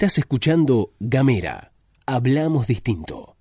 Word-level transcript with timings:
Estás 0.00 0.16
escuchando 0.18 0.92
Gamera. 1.00 1.72
Hablamos 2.06 2.68
distinto. 2.68 3.36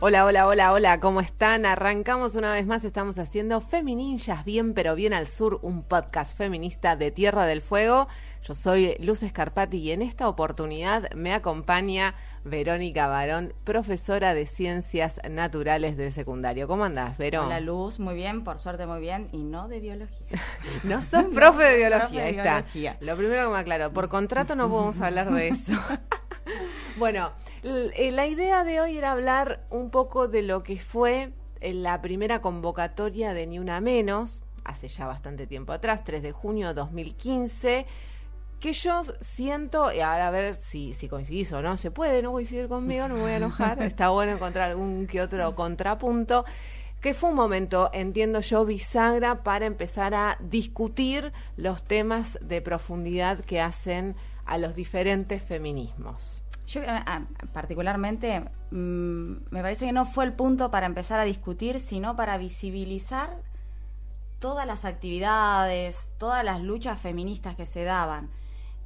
Hola, 0.00 0.26
hola, 0.26 0.46
hola, 0.46 0.72
hola, 0.74 1.00
¿cómo 1.00 1.20
están? 1.20 1.64
Arrancamos 1.64 2.34
una 2.34 2.52
vez 2.52 2.66
más, 2.66 2.84
estamos 2.84 3.18
haciendo 3.18 3.62
Femininjas 3.62 4.44
Bien 4.44 4.74
pero 4.74 4.94
Bien 4.94 5.14
al 5.14 5.28
Sur, 5.28 5.60
un 5.62 5.82
podcast 5.82 6.36
feminista 6.36 6.94
de 6.94 7.10
Tierra 7.10 7.46
del 7.46 7.62
Fuego. 7.62 8.06
Yo 8.42 8.54
soy 8.54 8.96
Luz 9.00 9.22
Escarpati 9.22 9.76
y 9.78 9.90
en 9.92 10.00
esta 10.00 10.28
oportunidad 10.28 11.10
me 11.12 11.34
acompaña 11.34 12.14
Verónica 12.44 13.06
Barón, 13.06 13.52
profesora 13.64 14.32
de 14.32 14.46
Ciencias 14.46 15.20
Naturales 15.28 15.96
del 15.96 16.12
secundario. 16.12 16.66
¿Cómo 16.68 16.84
andás, 16.84 17.18
Verón? 17.18 17.46
Hola, 17.46 17.60
Luz, 17.60 17.98
muy 17.98 18.14
bien, 18.14 18.44
por 18.44 18.58
suerte 18.58 18.86
muy 18.86 19.00
bien, 19.00 19.28
y 19.32 19.38
no 19.38 19.68
de 19.68 19.80
biología. 19.80 20.26
no 20.84 21.02
sos 21.02 21.24
profe 21.34 21.64
de 21.64 21.76
biología, 21.78 22.08
profe 22.08 22.22
de 22.22 22.30
está. 22.30 22.54
biología. 22.54 22.96
Lo 23.00 23.16
primero 23.16 23.44
que 23.48 23.52
me 23.54 23.58
aclaro, 23.58 23.92
por 23.92 24.08
contrato 24.08 24.54
no 24.54 24.70
podemos 24.70 25.00
hablar 25.02 25.32
de 25.32 25.48
eso. 25.48 25.72
bueno, 26.96 27.32
eh, 27.64 28.10
la 28.12 28.26
idea 28.26 28.64
de 28.64 28.80
hoy 28.80 28.96
era 28.96 29.12
hablar 29.12 29.66
un 29.68 29.90
poco 29.90 30.28
de 30.28 30.42
lo 30.42 30.62
que 30.62 30.78
fue 30.78 31.32
eh, 31.60 31.74
la 31.74 32.00
primera 32.00 32.40
convocatoria 32.40 33.34
de 33.34 33.46
Ni 33.46 33.58
Una 33.58 33.80
Menos, 33.80 34.42
hace 34.64 34.88
ya 34.88 35.06
bastante 35.06 35.46
tiempo 35.46 35.72
atrás, 35.72 36.04
3 36.04 36.22
de 36.22 36.32
junio 36.32 36.68
de 36.68 36.74
2015, 36.74 37.86
que 38.58 38.72
yo 38.72 39.02
siento, 39.20 39.92
y 39.92 40.00
ahora 40.00 40.28
a 40.28 40.30
ver 40.30 40.56
si, 40.56 40.92
si 40.92 41.08
coincidís 41.08 41.52
o 41.52 41.62
no, 41.62 41.76
se 41.76 41.90
puede 41.90 42.22
no 42.22 42.32
coincidir 42.32 42.68
conmigo, 42.68 43.08
no 43.08 43.14
me 43.14 43.20
voy 43.22 43.32
a 43.32 43.36
enojar, 43.36 43.82
está 43.82 44.10
bueno 44.10 44.32
encontrar 44.32 44.70
algún 44.70 45.06
que 45.06 45.20
otro 45.20 45.54
contrapunto, 45.54 46.44
que 47.00 47.14
fue 47.14 47.30
un 47.30 47.36
momento, 47.36 47.90
entiendo 47.92 48.40
yo, 48.40 48.64
bisagra 48.64 49.44
para 49.44 49.66
empezar 49.66 50.14
a 50.14 50.36
discutir 50.40 51.32
los 51.56 51.82
temas 51.82 52.38
de 52.42 52.60
profundidad 52.60 53.38
que 53.38 53.60
hacen 53.60 54.16
a 54.44 54.58
los 54.58 54.74
diferentes 54.74 55.40
feminismos. 55.42 56.42
Yo, 56.66 56.82
eh, 56.82 56.86
ah, 56.88 57.22
particularmente, 57.52 58.40
mm, 58.72 59.32
me 59.50 59.62
parece 59.62 59.86
que 59.86 59.92
no 59.92 60.04
fue 60.04 60.24
el 60.24 60.32
punto 60.32 60.70
para 60.70 60.86
empezar 60.86 61.20
a 61.20 61.24
discutir, 61.24 61.78
sino 61.80 62.16
para 62.16 62.36
visibilizar 62.36 63.30
todas 64.40 64.66
las 64.66 64.84
actividades, 64.84 66.12
todas 66.18 66.44
las 66.44 66.60
luchas 66.60 67.00
feministas 67.00 67.54
que 67.54 67.64
se 67.64 67.84
daban 67.84 68.28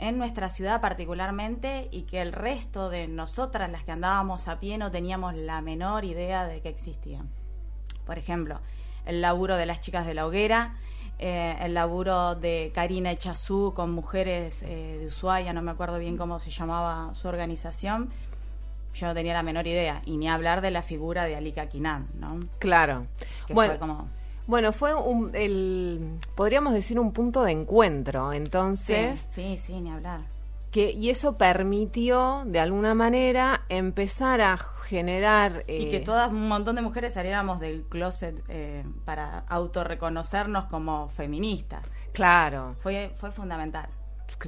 en 0.03 0.19
nuestra 0.19 0.50
ciudad 0.50 0.81
particularmente 0.81 1.89
y 1.92 2.03
que 2.03 2.20
el 2.20 2.33
resto 2.33 2.91
de 2.91 3.06
nosotras, 3.06 3.70
las 3.70 3.84
que 3.84 3.92
andábamos 3.92 4.48
a 4.48 4.59
pie, 4.59 4.77
no 4.77 4.91
teníamos 4.91 5.34
la 5.36 5.61
menor 5.61 6.05
idea 6.05 6.44
de 6.44 6.61
que 6.61 6.69
existían. 6.69 7.28
Por 8.05 8.19
ejemplo, 8.19 8.59
el 9.06 9.20
laburo 9.20 9.56
de 9.56 9.64
las 9.64 9.81
chicas 9.81 10.05
de 10.05 10.14
la 10.14 10.27
hoguera, 10.27 10.75
eh, 11.20 11.56
el 11.61 11.75
laburo 11.75 12.34
de 12.34 12.72
Karina 12.75 13.12
Echazú 13.12 13.75
con 13.77 13.92
mujeres 13.92 14.62
eh, 14.62 14.98
de 14.98 15.06
Ushuaia, 15.06 15.53
no 15.53 15.62
me 15.62 15.70
acuerdo 15.70 16.00
bien 16.00 16.16
cómo 16.16 16.41
se 16.41 16.50
llamaba 16.50 17.14
su 17.14 17.28
organización, 17.28 18.11
yo 18.94 19.06
no 19.06 19.14
tenía 19.14 19.34
la 19.34 19.44
menor 19.44 19.69
idea, 19.69 20.03
y 20.05 20.16
ni 20.16 20.28
hablar 20.28 20.62
de 20.62 20.72
la 20.72 20.83
figura 20.83 21.27
de 21.27 21.37
Alika 21.37 21.66
Kinan, 21.66 22.09
¿no? 22.19 22.41
Claro. 22.59 23.06
Que 23.47 23.55
bueno, 23.55 23.75
fue 23.75 23.78
como... 23.78 24.09
bueno, 24.47 24.73
fue 24.73 24.95
un, 24.95 25.31
el, 25.35 26.19
podríamos 26.35 26.75
decir 26.75 26.98
un 26.98 27.12
punto 27.12 27.43
de 27.43 27.53
encuentro, 27.53 28.33
entonces, 28.33 29.27
sí, 29.31 29.57
sí, 29.59 29.81
ni 29.81 29.91
hablar. 29.91 30.23
que, 30.71 30.91
y 30.91 31.11
eso 31.11 31.37
permitió, 31.39 32.43
de 32.47 32.61
alguna 32.61 32.95
manera, 32.95 33.62
empezar 33.69 34.41
a 34.41 34.57
generar... 34.57 35.65
Y 35.69 35.87
eh, 35.87 35.91
que 35.91 36.01
todas, 36.01 36.31
un 36.31 36.49
montón 36.49 36.77
de 36.77 36.83
mujeres 36.83 37.15
saliéramos 37.15 37.61
del 37.61 37.84
closet 37.84 38.43
eh, 38.49 38.84
para 39.05 39.41
autorreconocernos 39.49 40.65
como 40.66 41.09
feministas. 41.11 41.87
Claro. 42.12 42.75
Fue, 42.81 43.12
fue 43.16 43.31
fundamental. 43.31 43.89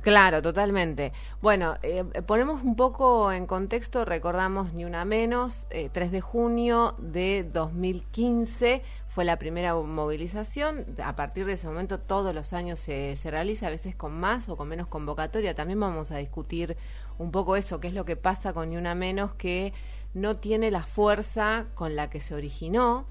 Claro, 0.02 0.42
totalmente. 0.42 1.12
Bueno, 1.40 1.74
eh, 1.82 2.04
ponemos 2.26 2.62
un 2.62 2.76
poco 2.76 3.30
en 3.32 3.46
contexto, 3.46 4.04
recordamos 4.04 4.72
ni 4.72 4.84
una 4.84 5.04
menos, 5.04 5.66
eh, 5.70 5.88
3 5.92 6.10
de 6.10 6.20
junio 6.20 6.94
de 6.98 7.48
2015 7.52 8.82
fue 9.14 9.24
la 9.24 9.38
primera 9.38 9.76
movilización, 9.76 10.84
a 11.00 11.14
partir 11.14 11.46
de 11.46 11.52
ese 11.52 11.68
momento 11.68 12.00
todos 12.00 12.34
los 12.34 12.52
años 12.52 12.80
se, 12.80 13.14
se 13.14 13.30
realiza, 13.30 13.68
a 13.68 13.70
veces 13.70 13.94
con 13.94 14.18
más 14.18 14.48
o 14.48 14.56
con 14.56 14.66
menos 14.66 14.88
convocatoria, 14.88 15.54
también 15.54 15.78
vamos 15.78 16.10
a 16.10 16.16
discutir 16.16 16.76
un 17.16 17.30
poco 17.30 17.54
eso, 17.54 17.78
qué 17.78 17.86
es 17.86 17.94
lo 17.94 18.04
que 18.04 18.16
pasa 18.16 18.52
con 18.52 18.70
ni 18.70 18.76
una 18.76 18.96
menos 18.96 19.32
que 19.34 19.72
no 20.14 20.38
tiene 20.38 20.72
la 20.72 20.82
fuerza 20.82 21.66
con 21.74 21.94
la 21.94 22.10
que 22.10 22.18
se 22.18 22.34
originó, 22.34 23.06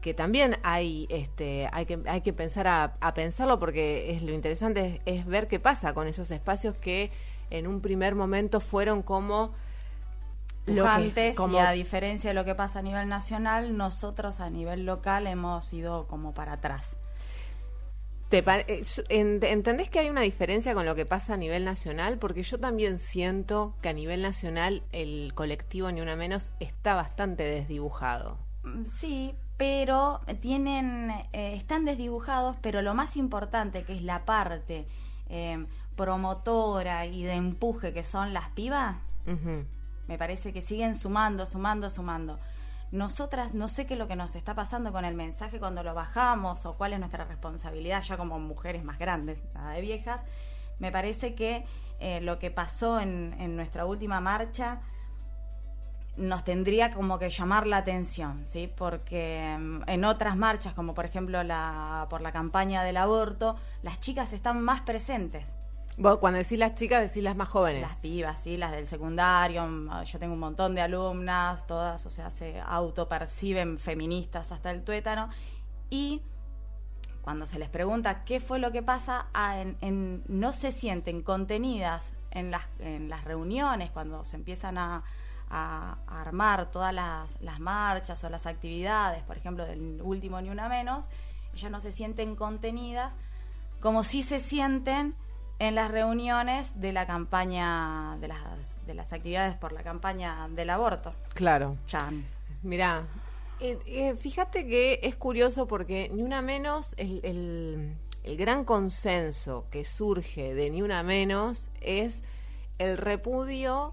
que 0.00 0.12
también 0.12 0.56
hay 0.64 1.06
este 1.08 1.68
hay 1.70 1.86
que 1.86 2.00
hay 2.06 2.22
que 2.22 2.32
pensar 2.32 2.66
a, 2.66 3.14
pensarlo 3.14 3.60
porque 3.60 4.10
es 4.10 4.24
lo 4.24 4.32
interesante 4.32 5.00
es, 5.06 5.18
es 5.20 5.24
ver 5.24 5.46
qué 5.46 5.60
pasa 5.60 5.94
con 5.94 6.08
esos 6.08 6.32
espacios 6.32 6.74
que 6.74 7.12
en 7.50 7.68
un 7.68 7.80
primer 7.80 8.16
momento 8.16 8.58
fueron 8.58 9.02
como 9.02 9.54
lo 10.66 10.74
que- 10.74 10.80
pujantes 10.80 11.36
y 11.52 11.56
a 11.58 11.70
diferencia 11.72 12.30
de 12.30 12.34
lo 12.34 12.44
que 12.44 12.54
pasa 12.54 12.78
a 12.78 12.82
nivel 12.82 13.08
nacional, 13.08 13.76
nosotros 13.76 14.40
a 14.40 14.50
nivel 14.50 14.86
local 14.86 15.26
hemos 15.26 15.72
ido 15.72 16.06
como 16.06 16.32
para 16.32 16.54
atrás. 16.54 16.96
te 18.30 18.38
eh, 18.38 18.82
¿Entendés 19.10 19.88
que 19.90 19.98
hay 20.00 20.08
una 20.10 20.22
diferencia 20.22 20.74
con 20.74 20.86
lo 20.86 20.94
que 20.94 21.06
pasa 21.06 21.34
a 21.34 21.36
nivel 21.36 21.64
nacional? 21.64 22.18
Porque 22.18 22.42
yo 22.42 22.58
también 22.58 22.98
siento 22.98 23.74
que 23.80 23.90
a 23.90 23.92
nivel 23.92 24.22
nacional 24.22 24.82
el 24.92 25.32
colectivo 25.34 25.92
Ni 25.92 26.00
Una 26.00 26.16
Menos 26.16 26.50
está 26.58 26.94
bastante 26.94 27.44
desdibujado. 27.44 28.38
Mm, 28.64 28.84
Sí, 28.86 29.34
pero 29.56 30.20
tienen, 30.40 31.10
eh, 31.32 31.54
están 31.54 31.84
desdibujados, 31.84 32.56
pero 32.60 32.82
lo 32.82 32.94
más 32.94 33.16
importante, 33.16 33.84
que 33.84 33.94
es 33.94 34.02
la 34.02 34.24
parte 34.24 34.86
eh, 35.28 35.64
promotora 35.96 37.06
y 37.06 37.22
de 37.22 37.34
empuje 37.34 37.92
que 37.92 38.02
son 38.02 38.32
las 38.32 38.48
pibas, 38.50 38.96
Ujú. 39.26 39.64
Me 40.08 40.18
parece 40.18 40.52
que 40.52 40.62
siguen 40.62 40.94
sumando, 40.94 41.46
sumando, 41.46 41.90
sumando. 41.90 42.38
Nosotras 42.92 43.54
no 43.54 43.68
sé 43.68 43.86
qué 43.86 43.94
es 43.94 43.98
lo 43.98 44.06
que 44.06 44.16
nos 44.16 44.36
está 44.36 44.54
pasando 44.54 44.92
con 44.92 45.04
el 45.04 45.14
mensaje 45.14 45.58
cuando 45.58 45.82
lo 45.82 45.94
bajamos 45.94 46.64
o 46.66 46.74
cuál 46.74 46.92
es 46.92 47.00
nuestra 47.00 47.24
responsabilidad 47.24 48.02
ya 48.02 48.16
como 48.16 48.38
mujeres 48.38 48.84
más 48.84 48.98
grandes, 48.98 49.38
nada 49.54 49.72
de 49.72 49.80
viejas. 49.80 50.22
Me 50.78 50.92
parece 50.92 51.34
que 51.34 51.64
eh, 51.98 52.20
lo 52.20 52.38
que 52.38 52.50
pasó 52.50 53.00
en, 53.00 53.34
en 53.38 53.56
nuestra 53.56 53.84
última 53.84 54.20
marcha 54.20 54.80
nos 56.16 56.44
tendría 56.44 56.92
como 56.92 57.18
que 57.18 57.30
llamar 57.30 57.66
la 57.66 57.78
atención, 57.78 58.46
¿sí? 58.46 58.72
Porque 58.74 59.56
mm, 59.58 59.82
en 59.88 60.04
otras 60.04 60.36
marchas, 60.36 60.74
como 60.74 60.94
por 60.94 61.04
ejemplo 61.04 61.42
la 61.42 62.06
por 62.10 62.20
la 62.20 62.32
campaña 62.32 62.82
del 62.84 62.96
aborto, 62.96 63.56
las 63.82 64.00
chicas 64.00 64.32
están 64.32 64.60
más 64.62 64.82
presentes. 64.82 65.48
Vos 65.96 66.18
cuando 66.18 66.38
decís 66.38 66.58
las 66.58 66.74
chicas 66.74 67.02
decís 67.02 67.22
las 67.22 67.36
más 67.36 67.48
jóvenes. 67.48 67.82
Las 67.82 67.96
pibas, 67.96 68.40
sí, 68.42 68.56
las 68.56 68.72
del 68.72 68.86
secundario. 68.86 69.64
mm, 69.66 70.02
Yo 70.04 70.18
tengo 70.18 70.34
un 70.34 70.40
montón 70.40 70.74
de 70.74 70.80
alumnas, 70.80 71.66
todas, 71.66 72.04
o 72.06 72.10
sea, 72.10 72.30
se 72.30 72.60
autoperciben 72.60 73.78
feministas 73.78 74.50
hasta 74.50 74.72
el 74.72 74.82
tuétano. 74.82 75.28
Y 75.90 76.20
cuando 77.22 77.46
se 77.46 77.58
les 77.60 77.68
pregunta 77.68 78.24
qué 78.24 78.40
fue 78.40 78.58
lo 78.58 78.72
que 78.72 78.82
pasa, 78.82 79.26
ah, 79.34 79.60
en- 79.60 80.24
no 80.26 80.52
se 80.52 80.72
sienten 80.72 81.22
contenidas 81.22 82.10
en 82.32 82.50
las, 82.50 82.64
en 82.80 83.08
las 83.08 83.22
reuniones, 83.24 83.90
cuando 83.90 84.24
se 84.24 84.36
empiezan 84.36 84.78
a, 84.78 85.04
armar 86.08 86.72
todas 86.72 86.92
las 86.92 87.60
marchas 87.60 88.24
o 88.24 88.28
las 88.28 88.44
actividades, 88.46 89.22
por 89.22 89.36
ejemplo, 89.36 89.64
del 89.64 90.00
último 90.02 90.40
Ni 90.40 90.48
Una 90.50 90.68
Menos, 90.68 91.08
ellas 91.54 91.70
no 91.70 91.80
se 91.80 91.92
sienten 91.92 92.34
contenidas 92.34 93.14
como 93.80 94.02
si 94.02 94.24
se 94.24 94.40
sienten 94.40 95.14
en 95.58 95.74
las 95.74 95.90
reuniones 95.90 96.80
de 96.80 96.92
la 96.92 97.06
campaña, 97.06 98.16
de 98.20 98.28
las, 98.28 98.76
de 98.86 98.94
las 98.94 99.12
actividades 99.12 99.54
por 99.54 99.72
la 99.72 99.82
campaña 99.82 100.48
del 100.50 100.70
aborto. 100.70 101.14
Claro. 101.34 101.76
Chan. 101.86 102.24
Mirá, 102.62 103.02
eh, 103.60 103.78
eh, 103.86 104.14
fíjate 104.16 104.66
que 104.66 105.00
es 105.02 105.16
curioso 105.16 105.66
porque 105.66 106.10
ni 106.12 106.22
una 106.22 106.42
menos, 106.42 106.94
el, 106.96 107.20
el- 107.22 107.96
el 108.24 108.36
gran 108.38 108.64
consenso 108.64 109.66
que 109.70 109.84
surge 109.84 110.54
de 110.54 110.70
ni 110.70 110.80
una 110.80 111.02
menos 111.02 111.70
es 111.82 112.22
el 112.78 112.96
repudio 112.96 113.92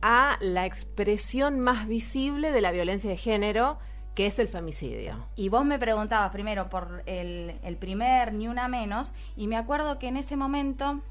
a 0.00 0.38
la 0.40 0.64
expresión 0.64 1.60
más 1.60 1.86
visible 1.86 2.50
de 2.50 2.60
la 2.62 2.70
violencia 2.72 3.10
de 3.10 3.16
género, 3.18 3.78
que 4.18 4.26
es 4.26 4.36
el 4.40 4.48
femicidio. 4.48 5.28
Y 5.36 5.48
vos 5.48 5.64
me 5.64 5.78
preguntabas 5.78 6.32
primero 6.32 6.68
por 6.68 7.04
el, 7.06 7.54
el 7.62 7.76
primer 7.76 8.32
Ni 8.32 8.48
Una 8.48 8.66
Menos, 8.66 9.12
y 9.36 9.46
me 9.46 9.56
acuerdo 9.56 10.00
que 10.00 10.08
en 10.08 10.16
ese 10.16 10.36
momento 10.36 11.02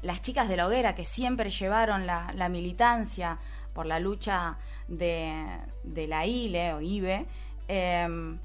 las 0.00 0.22
chicas 0.22 0.48
de 0.48 0.56
la 0.56 0.66
hoguera, 0.66 0.94
que 0.94 1.04
siempre 1.04 1.50
llevaron 1.50 2.06
la, 2.06 2.48
militancia 2.48 3.36
por 3.74 3.84
la 3.84 4.00
lucha 4.00 4.56
de, 4.88 5.34
de 5.84 6.06
la 6.08 6.24
ILE 6.24 6.72
o 6.72 6.80
IBE, 6.80 7.26
eh, 7.68 8.38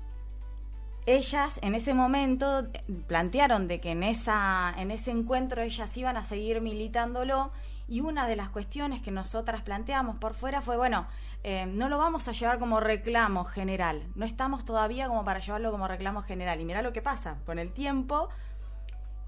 ellas 1.06 1.58
en 1.62 1.74
ese 1.74 1.94
momento 1.94 2.68
plantearon 3.08 3.70
de 3.70 3.80
que 3.80 3.92
en 3.92 4.04
esa 4.04 4.74
en 4.78 4.92
ese 4.92 5.12
encuentro 5.12 5.62
ellas 5.62 5.96
iban 5.96 6.18
a 6.18 6.24
seguir 6.24 6.62
militándolo 6.62 7.52
Y 7.88 8.02
una 8.02 8.28
de 8.28 8.36
las 8.36 8.50
cuestiones 8.50 9.04
que 9.04 9.12
nosotras 9.12 9.62
planteamos 9.62 10.18
por 10.18 10.34
fuera 10.34 10.62
fue, 10.62 10.76
bueno, 10.76 11.06
eh, 11.48 11.68
no 11.68 11.90
lo 11.90 12.00
vamos 12.00 12.28
a 12.28 12.32
llevar 12.32 12.58
como 12.58 12.80
reclamo 12.80 13.46
general, 13.46 14.02
no 14.16 14.26
estamos 14.26 14.66
todavía 14.66 15.08
como 15.08 15.24
para 15.24 15.42
llevarlo 15.42 15.70
como 15.70 15.88
reclamo 15.88 16.24
general. 16.24 16.60
Y 16.60 16.66
mira 16.66 16.82
lo 16.82 16.92
que 16.92 17.04
pasa, 17.04 17.38
con 17.46 17.60
el 17.60 17.72
tiempo, 17.72 18.30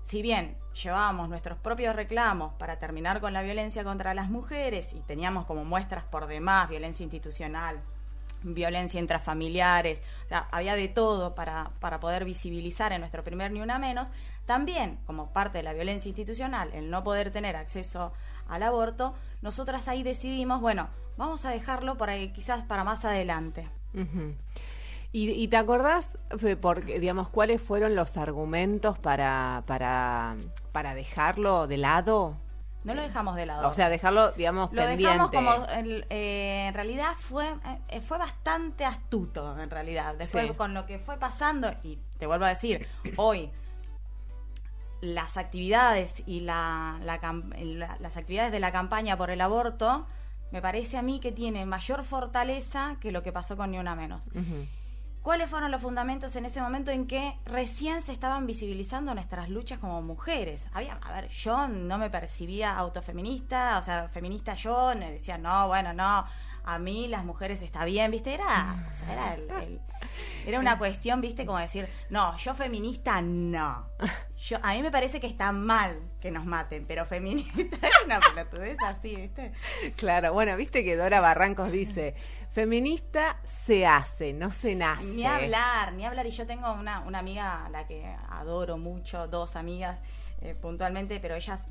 si 0.02 0.24
bien 0.24 0.58
llevábamos 0.82 1.30
nuestros 1.30 1.60
propios 1.60 1.96
reclamos 1.96 2.54
para 2.56 2.80
terminar 2.80 3.22
con 3.22 3.34
la 3.34 3.44
violencia 3.44 3.84
contra 3.84 4.16
las 4.16 4.32
mujeres 4.32 4.96
y 4.96 5.02
teníamos 5.02 5.46
como 5.46 5.64
muestras 5.64 6.06
por 6.06 6.26
demás, 6.26 6.70
violencia 6.70 7.04
institucional, 7.04 7.80
violencia 8.42 9.00
intrafamiliares, 9.00 10.02
o 10.26 10.28
sea, 10.30 10.48
había 10.50 10.74
de 10.74 10.88
todo 10.88 11.36
para, 11.36 11.70
para 11.80 12.00
poder 12.00 12.26
visibilizar 12.26 12.94
en 12.94 13.02
nuestro 13.02 13.24
primer 13.24 13.52
Ni 13.52 13.62
Una 13.62 13.78
Menos, 13.78 14.10
también 14.48 14.98
como 15.06 15.34
parte 15.34 15.60
de 15.60 15.64
la 15.64 15.74
violencia 15.74 16.10
institucional, 16.10 16.72
el 16.74 16.90
no 16.90 17.04
poder 17.04 17.30
tener 17.30 17.56
acceso 17.56 18.12
al 18.48 18.64
aborto, 18.64 19.14
nosotras 19.44 19.88
ahí 19.88 20.02
decidimos, 20.02 20.62
bueno, 20.62 20.90
vamos 21.18 21.46
a 21.46 21.50
dejarlo 21.50 21.98
para 21.98 22.16
quizás 22.32 22.64
para 22.64 22.84
más 22.84 23.04
adelante. 23.06 23.68
¿Y, 25.12 25.48
te 25.48 25.58
acordás, 25.58 26.12
porque, 26.62 27.00
digamos, 27.00 27.30
cuáles 27.30 27.62
fueron 27.62 27.96
los 27.96 28.18
argumentos 28.18 29.00
para, 29.00 29.64
para, 29.66 30.36
para 30.72 30.94
dejarlo 30.94 31.66
de 31.66 31.78
lado? 31.78 32.38
No 32.84 32.94
lo 32.94 33.02
dejamos 33.02 33.36
de 33.36 33.48
lado. 33.48 33.68
O 33.68 33.74
sea, 33.74 33.90
dejarlo, 33.90 34.32
digamos, 34.34 34.72
lo 34.72 34.86
dejamos 34.86 35.32
como, 35.32 35.66
eh, 35.72 36.68
en 36.68 36.74
realidad 36.74 37.14
fue, 37.18 37.54
eh, 37.90 38.02
fue 38.02 38.18
bastante 38.18 38.86
astuto, 38.86 39.60
en 39.60 39.70
realidad. 39.70 40.16
Después, 40.16 40.52
con 40.54 40.74
lo 40.74 40.86
que 40.86 41.00
fue 41.00 41.18
pasando, 41.18 41.72
y 41.84 41.98
te 42.20 42.28
vuelvo 42.28 42.46
a 42.46 42.50
decir, 42.50 42.88
hoy 43.16 43.50
las 45.02 45.38
actividades 45.38 46.24
y 46.26 46.42
la, 46.42 47.00
las 47.02 48.18
actividades 48.18 48.52
de 48.52 48.60
la 48.60 48.72
campaña 48.72 49.18
por 49.18 49.32
el 49.32 49.42
aborto, 49.42 50.06
me 50.52 50.62
parece 50.62 50.98
a 50.98 51.02
mí 51.02 51.20
que 51.20 51.32
tiene 51.32 51.66
mayor 51.66 52.04
fortaleza 52.04 52.98
que 53.00 53.12
lo 53.12 53.24
que 53.24 53.32
pasó 53.32 53.58
con 53.58 53.72
Ni 53.72 53.80
Una 53.80 53.96
Menos. 53.96 54.30
¿Cuáles 55.22 55.50
fueron 55.50 55.72
los 55.72 55.82
fundamentos 55.82 56.38
en 56.38 56.46
ese 56.46 56.62
momento 56.62 56.90
en 56.90 57.06
que 57.06 57.38
recién 57.44 58.02
se 58.02 58.14
estaban 58.14 58.48
visibilizando 58.48 59.14
nuestras 59.14 59.50
luchas 59.50 59.78
como 59.78 60.02
mujeres? 60.02 60.66
Había, 60.72 60.94
a 60.94 61.12
ver, 61.12 61.28
yo 61.28 61.68
no 61.68 61.98
me 61.98 62.10
percibía 62.10 62.78
autofeminista, 62.78 63.78
o 63.78 63.84
sea, 63.84 64.08
feminista 64.08 64.56
yo, 64.56 64.94
me 64.98 65.12
decía, 65.12 65.38
no, 65.38 65.68
bueno, 65.68 65.92
no, 65.92 66.26
a 66.68 66.80
mí 66.80 67.08
las 67.08 67.24
mujeres 67.24 67.62
está 67.62 67.86
bien, 67.86 68.12
¿viste? 68.12 68.34
Era, 68.34 68.76
o 68.92 68.94
sea, 68.94 69.14
era, 69.14 69.64
el, 69.64 69.80
era 70.46 70.60
una 70.60 70.78
cuestión, 70.78 71.22
¿viste? 71.22 71.46
Como 71.46 71.58
decir, 71.58 71.88
no, 72.10 72.36
yo 72.36 72.54
feminista 72.54 73.22
no. 73.22 73.88
Yo, 74.38 74.60
a 74.62 74.74
mí 74.74 74.82
me 74.82 74.92
parece 74.92 75.22
que 75.22 75.28
está 75.28 75.54
mal 75.54 75.98
que 76.20 76.30
nos 76.30 76.46
maten, 76.46 76.86
pero 76.86 77.06
feminista 77.06 77.88
es 77.88 78.06
una 78.06 78.20
pelotudez 78.20 78.78
así, 78.84 79.16
¿viste? 79.16 79.54
Claro, 79.96 80.34
bueno, 80.34 80.58
viste 80.58 80.84
que 80.84 80.98
Dora 80.98 81.22
Barrancos 81.22 81.72
dice, 81.72 82.16
feminista 82.52 83.40
se 83.46 83.88
hace, 83.88 84.34
no 84.34 84.52
se 84.52 84.76
nace. 84.76 85.06
Ni 85.06 85.26
hablar, 85.26 85.94
ni 85.94 86.06
hablar. 86.06 86.28
Y 86.28 86.32
yo 86.32 86.46
tengo 86.46 86.74
una, 86.74 87.00
una 87.00 87.20
amiga 87.20 87.66
a 87.66 87.70
la 87.70 87.88
que 87.88 88.14
adoro 88.30 88.78
mucho, 88.78 89.28
dos 89.30 89.56
amigas 89.56 90.02
eh, 90.42 90.54
puntualmente, 90.54 91.22
pero 91.22 91.36
ellas 91.36 91.62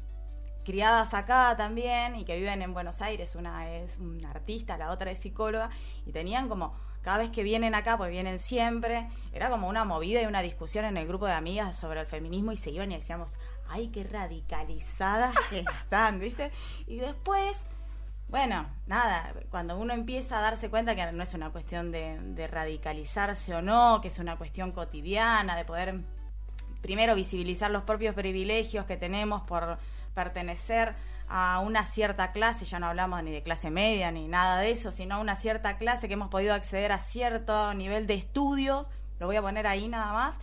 criadas 0.67 1.15
acá 1.15 1.55
también 1.57 2.17
y 2.17 2.25
que 2.25 2.37
viven 2.37 2.61
en 2.61 2.75
Buenos 2.75 3.01
Aires, 3.01 3.37
una 3.37 3.71
es 3.71 3.99
una 3.99 4.33
artista, 4.33 4.77
la 4.77 4.91
otra 4.91 5.13
es 5.13 5.21
psicóloga, 5.21 5.71
y 6.05 6.11
tenían 6.11 6.49
como, 6.49 6.75
cada 7.03 7.19
vez 7.19 7.31
que 7.31 7.45
vienen 7.45 7.77
acá, 7.77 7.97
pues 7.97 8.11
vienen 8.11 8.41
siempre, 8.41 9.09
era 9.33 9.49
como 9.49 9.69
una 9.69 9.85
movida 9.85 10.21
y 10.21 10.27
una 10.27 10.43
discusión 10.43 10.85
en 10.85 10.97
el 10.97 11.07
grupo 11.07 11.27
de 11.27 11.35
amigas 11.35 11.77
sobre 11.77 12.01
el 12.01 12.07
feminismo 12.07 12.51
y 12.51 12.57
se 12.57 12.73
iban 12.73 12.91
y 12.91 12.97
decíamos, 12.97 13.37
ay, 13.69 13.91
qué 13.95 14.03
radicalizadas 14.03 15.37
que 15.51 15.61
están, 15.61 16.19
¿viste? 16.19 16.51
Y 16.89 16.97
después, 16.97 17.61
bueno, 18.27 18.67
nada, 18.89 19.35
cuando 19.53 19.79
uno 19.79 19.95
empieza 19.95 20.41
a 20.41 20.43
darse 20.43 20.69
cuenta 20.69 20.97
que 20.97 21.13
no 21.13 21.23
es 21.23 21.33
una 21.33 21.51
cuestión 21.51 21.93
de, 21.93 22.19
de 22.21 22.49
radicalizarse 22.49 23.55
o 23.55 23.63
no, 23.63 24.01
que 24.01 24.09
es 24.09 24.19
una 24.19 24.37
cuestión 24.37 24.73
cotidiana, 24.73 25.57
de 25.57 25.65
poder 25.65 26.01
primero 26.83 27.15
visibilizar 27.15 27.71
los 27.71 27.85
propios 27.85 28.17
privilegios 28.17 28.85
que 28.85 28.97
tenemos 28.97 29.43
por 29.43 29.79
pertenecer 30.17 30.95
a 31.29 31.61
una 31.61 31.85
cierta 31.85 32.33
clase, 32.33 32.65
ya 32.65 32.81
no 32.81 32.87
hablamos 32.87 33.23
ni 33.23 33.31
de 33.31 33.43
clase 33.43 33.71
media 33.71 34.11
ni 34.11 34.27
nada 34.27 34.61
de 34.61 34.71
eso, 34.71 34.91
sino 34.91 35.17
a 35.17 35.19
una 35.19 35.37
cierta 35.37 35.77
clase 35.77 36.09
que 36.09 36.15
hemos 36.15 36.31
podido 36.31 36.55
acceder 36.55 36.91
a 36.91 36.99
cierto 36.99 37.75
nivel 37.75 38.07
de 38.07 38.15
estudios, 38.15 38.91
lo 39.21 39.27
voy 39.27 39.37
a 39.37 39.43
poner 39.43 39.67
ahí 39.67 39.89
nada 39.89 40.13
más, 40.13 40.37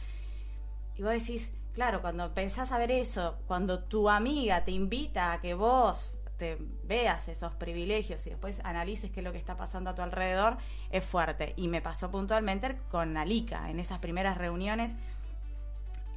y 0.96 1.02
vos 1.02 1.12
decís, 1.12 1.50
claro, 1.74 2.02
cuando 2.02 2.34
pensás 2.34 2.72
a 2.72 2.78
ver 2.78 2.92
eso, 2.92 3.40
cuando 3.48 3.84
tu 3.84 4.10
amiga 4.10 4.64
te 4.64 4.72
invita 4.72 5.34
a 5.34 5.42
que 5.42 5.56
vos 5.56 6.14
te 6.38 6.58
veas 6.84 7.28
esos 7.28 7.54
privilegios 7.54 8.26
y 8.28 8.31
después 8.31 8.60
analices 8.64 9.12
qué 9.12 9.22
es 9.22 9.24
lo 9.24 9.31
que 9.31 9.38
está 9.38 9.58
pasando 9.58 9.90
a 9.90 9.96
tu 9.96 10.02
alrededor, 10.02 10.58
es 10.92 11.04
fuerte. 11.04 11.54
Y 11.56 11.68
me 11.68 11.81
pasó 11.81 12.12
puntualmente 12.12 12.78
con 12.90 13.18
Alika, 13.18 13.69
en 13.69 13.80
esas 13.80 14.00
primeras 14.00 14.38
reuniones, 14.38 14.94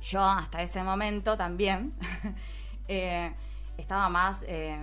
yo 0.02 0.22
hasta 0.22 0.62
ese 0.62 0.82
momento 0.82 1.36
también, 1.36 1.94
eh, 2.88 3.32
estaba 3.76 4.08
más 4.08 4.38
eh, 4.46 4.78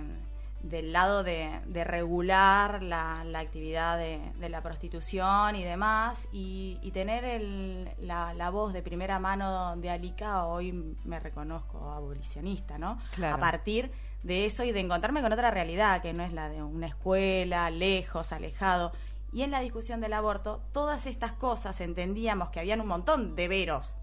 del 0.62 0.92
lado 0.92 1.22
de, 1.22 1.60
regular 1.84 2.82
la, 2.82 3.20
actividad 3.36 3.98
de, 3.98 4.48
la 4.48 4.62
prostitución 4.62 5.56
y 5.56 5.62
demás, 5.62 6.18
y, 6.32 6.90
tener 6.92 7.94
la, 8.00 8.50
voz 8.50 8.72
de 8.72 8.82
primera 8.82 9.18
mano 9.18 9.76
de 9.76 9.90
Alica, 9.90 10.46
hoy 10.46 10.72
me 11.04 11.20
reconozco 11.20 11.90
abolicionista, 11.90 12.78
¿no? 12.78 12.98
A 13.22 13.36
partir 13.36 13.90
de 14.22 14.46
eso 14.46 14.64
y 14.64 14.72
de 14.72 14.80
encontrarme 14.80 15.20
con 15.20 15.32
otra 15.32 15.50
realidad, 15.50 16.00
que 16.00 16.14
no 16.14 16.24
es 16.24 16.32
la 16.32 16.48
de 16.48 16.62
una 16.62 16.86
escuela, 16.86 17.68
lejos, 17.70 18.32
alejado. 18.32 18.92
Y 19.32 19.42
en 19.42 19.50
la 19.50 19.60
discusión 19.60 20.00
del 20.00 20.14
aborto, 20.14 20.62
todas 20.72 21.06
estas 21.06 21.32
cosas 21.32 21.80
entendíamos 21.80 22.48
que 22.50 22.60
habían 22.60 22.80
un 22.80 22.86
montón 22.86 23.36
de 23.36 23.48
veros. 23.48 23.96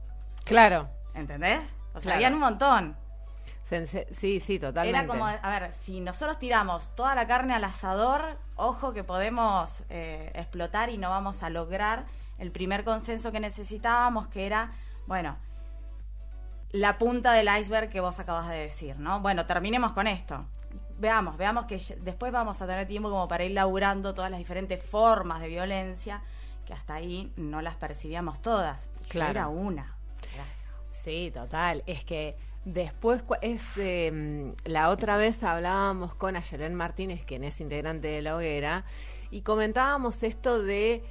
Claro. 0.43 0.89
¿Entendés? 1.15 1.61
O 1.93 1.99
sea, 1.99 2.15
habían 2.15 2.33
un 2.35 2.41
montón. 2.41 2.97
Sí, 3.63 4.39
sí, 4.41 4.59
totalmente. 4.59 4.99
Era 4.99 5.07
como, 5.07 5.25
a 5.25 5.59
ver, 5.59 5.73
si 5.83 6.01
nosotros 6.01 6.39
tiramos 6.39 6.93
toda 6.95 7.15
la 7.15 7.25
carne 7.27 7.53
al 7.53 7.63
asador, 7.63 8.37
ojo 8.55 8.91
que 8.93 9.03
podemos 9.03 9.83
eh, 9.89 10.31
explotar 10.35 10.89
y 10.89 10.97
no 10.97 11.09
vamos 11.09 11.41
a 11.43 11.49
lograr 11.49 12.05
el 12.37 12.51
primer 12.51 12.83
consenso 12.83 13.31
que 13.31 13.39
necesitábamos, 13.39 14.27
que 14.27 14.45
era, 14.45 14.71
bueno, 15.07 15.37
la 16.71 16.97
punta 16.97 17.33
del 17.33 17.49
iceberg 17.59 17.89
que 17.89 17.99
vos 17.99 18.19
acabas 18.19 18.49
de 18.49 18.55
decir, 18.55 18.97
¿no? 18.97 19.19
Bueno, 19.21 19.45
terminemos 19.45 19.93
con 19.93 20.07
esto. 20.07 20.45
Veamos, 20.97 21.37
veamos 21.37 21.65
que 21.65 21.79
después 22.01 22.31
vamos 22.31 22.61
a 22.61 22.67
tener 22.67 22.87
tiempo 22.87 23.09
como 23.09 23.27
para 23.27 23.43
ir 23.43 23.51
laburando 23.51 24.13
todas 24.13 24.29
las 24.29 24.37
diferentes 24.37 24.83
formas 24.83 25.39
de 25.39 25.47
violencia, 25.47 26.21
que 26.65 26.73
hasta 26.73 26.95
ahí 26.95 27.31
no 27.37 27.61
las 27.61 27.75
percibíamos 27.75 28.41
todas. 28.41 28.89
Claro. 29.07 29.31
era 29.31 29.47
una. 29.47 29.97
Sí, 30.91 31.31
total. 31.33 31.83
Es 31.85 32.03
que 32.03 32.37
Después, 32.65 33.23
es 33.41 33.63
em, 33.77 34.53
la 34.65 34.89
otra 34.89 35.17
vez 35.17 35.43
hablábamos 35.43 36.13
con 36.13 36.35
Ayelen 36.35 36.75
Martínez, 36.75 37.25
quien 37.25 37.43
es 37.43 37.59
integrante 37.59 38.07
de 38.09 38.21
la 38.21 38.35
hoguera, 38.35 38.85
y 39.31 39.41
comentábamos 39.41 40.21
esto 40.21 40.61
de, 40.61 41.03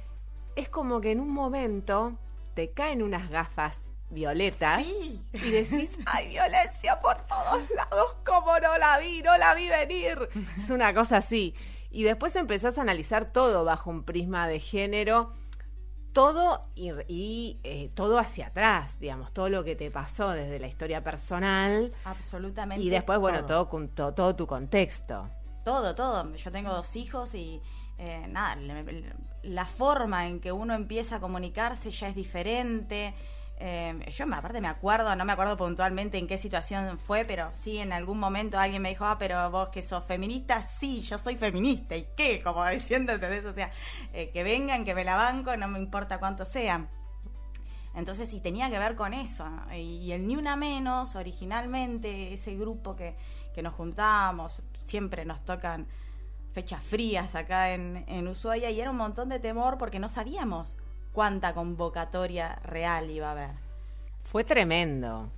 es 0.55 0.69
como 0.69 1.01
que 1.01 1.11
en 1.11 1.19
un 1.19 1.29
momento 1.29 2.17
te 2.53 2.71
caen 2.71 3.03
unas 3.03 3.29
gafas 3.29 3.91
violetas 4.09 4.83
y 4.83 5.51
decís, 5.51 5.89
hay 6.05 6.29
violencia 6.29 7.01
por 7.01 7.17
todos 7.27 7.69
lados, 7.75 8.15
como 8.25 8.57
no 8.59 8.77
la 8.77 8.97
vi, 8.99 9.21
no 9.21 9.37
la 9.37 9.53
vi 9.53 9.67
venir. 9.67 10.29
Es 10.55 10.69
una 10.69 10.93
cosa 10.93 11.17
así. 11.17 11.53
Y 11.89 12.03
después 12.03 12.35
empezás 12.37 12.77
a 12.77 12.81
analizar 12.81 13.33
todo 13.33 13.65
bajo 13.65 13.89
un 13.89 14.03
prisma 14.03 14.47
de 14.47 14.59
género 14.61 15.33
todo 16.13 16.61
y, 16.75 17.59
eh, 17.63 17.89
todo 17.93 18.19
hacia 18.19 18.47
atrás, 18.47 18.99
digamos, 18.99 19.31
todo 19.31 19.49
lo 19.49 19.63
que 19.63 19.75
te 19.75 19.89
pasó 19.91 20.29
desde 20.31 20.59
la 20.59 20.67
historia 20.67 21.03
personal. 21.03 21.93
Absolutamente. 22.03 22.83
Y 22.83 22.89
después, 22.89 23.19
bueno, 23.19 23.45
todo, 23.45 23.67
todo, 23.67 24.13
todo 24.13 24.35
tu 24.35 24.47
contexto. 24.47 25.29
Todo, 25.63 25.95
todo. 25.95 26.35
Yo 26.35 26.51
tengo 26.51 26.73
dos 26.73 26.95
hijos 26.95 27.33
y 27.35 27.61
eh, 27.97 28.25
nada, 28.27 28.57
la 29.43 29.65
forma 29.65 30.27
en 30.27 30.39
que 30.39 30.51
uno 30.51 30.73
empieza 30.73 31.17
a 31.17 31.19
comunicarse 31.19 31.91
ya 31.91 32.07
es 32.07 32.15
diferente. 32.15 33.13
Eh, 33.63 34.09
yo 34.09 34.25
aparte 34.33 34.59
me 34.59 34.67
acuerdo, 34.67 35.15
no 35.15 35.23
me 35.23 35.33
acuerdo 35.33 35.55
puntualmente 35.55 36.17
en 36.17 36.25
qué 36.25 36.39
situación 36.39 36.97
fue, 36.97 37.25
pero 37.25 37.51
sí 37.53 37.77
en 37.77 37.93
algún 37.93 38.17
momento 38.17 38.57
alguien 38.57 38.81
me 38.81 38.89
dijo, 38.89 39.05
ah, 39.05 39.17
pero 39.19 39.51
vos 39.51 39.69
que 39.69 39.83
sos 39.83 40.03
feminista, 40.03 40.63
sí, 40.63 41.01
yo 41.01 41.19
soy 41.19 41.35
feminista, 41.35 41.95
¿y 41.95 42.07
qué? 42.17 42.41
Como 42.43 42.65
diciendo, 42.65 43.13
¿entendés? 43.13 43.45
O 43.45 43.53
sea, 43.53 43.69
eh, 44.13 44.31
que 44.31 44.41
vengan, 44.41 44.83
que 44.83 44.95
me 44.95 45.05
la 45.05 45.15
banco, 45.15 45.55
no 45.57 45.67
me 45.67 45.77
importa 45.77 46.17
cuánto 46.17 46.43
sean. 46.43 46.89
Entonces 47.93 48.31
sí 48.31 48.39
tenía 48.39 48.71
que 48.71 48.79
ver 48.79 48.95
con 48.95 49.13
eso. 49.13 49.45
Y 49.75 50.11
el 50.11 50.25
Ni 50.25 50.37
Una 50.37 50.55
Menos, 50.55 51.15
originalmente, 51.15 52.33
ese 52.33 52.55
grupo 52.55 52.95
que, 52.95 53.15
que 53.53 53.61
nos 53.61 53.75
juntábamos, 53.75 54.63
siempre 54.85 55.23
nos 55.23 55.45
tocan 55.45 55.85
fechas 56.51 56.83
frías 56.83 57.35
acá 57.35 57.73
en, 57.73 58.05
en 58.07 58.27
Ushuaia 58.27 58.71
y 58.71 58.81
era 58.81 58.89
un 58.89 58.97
montón 58.97 59.29
de 59.29 59.39
temor 59.39 59.77
porque 59.77 59.99
no 59.99 60.09
sabíamos 60.09 60.75
cuánta 61.11 61.53
convocatoria 61.53 62.59
real 62.63 63.09
iba 63.09 63.29
a 63.29 63.31
haber. 63.31 63.51
Fue 64.23 64.43
tremendo 64.43 65.29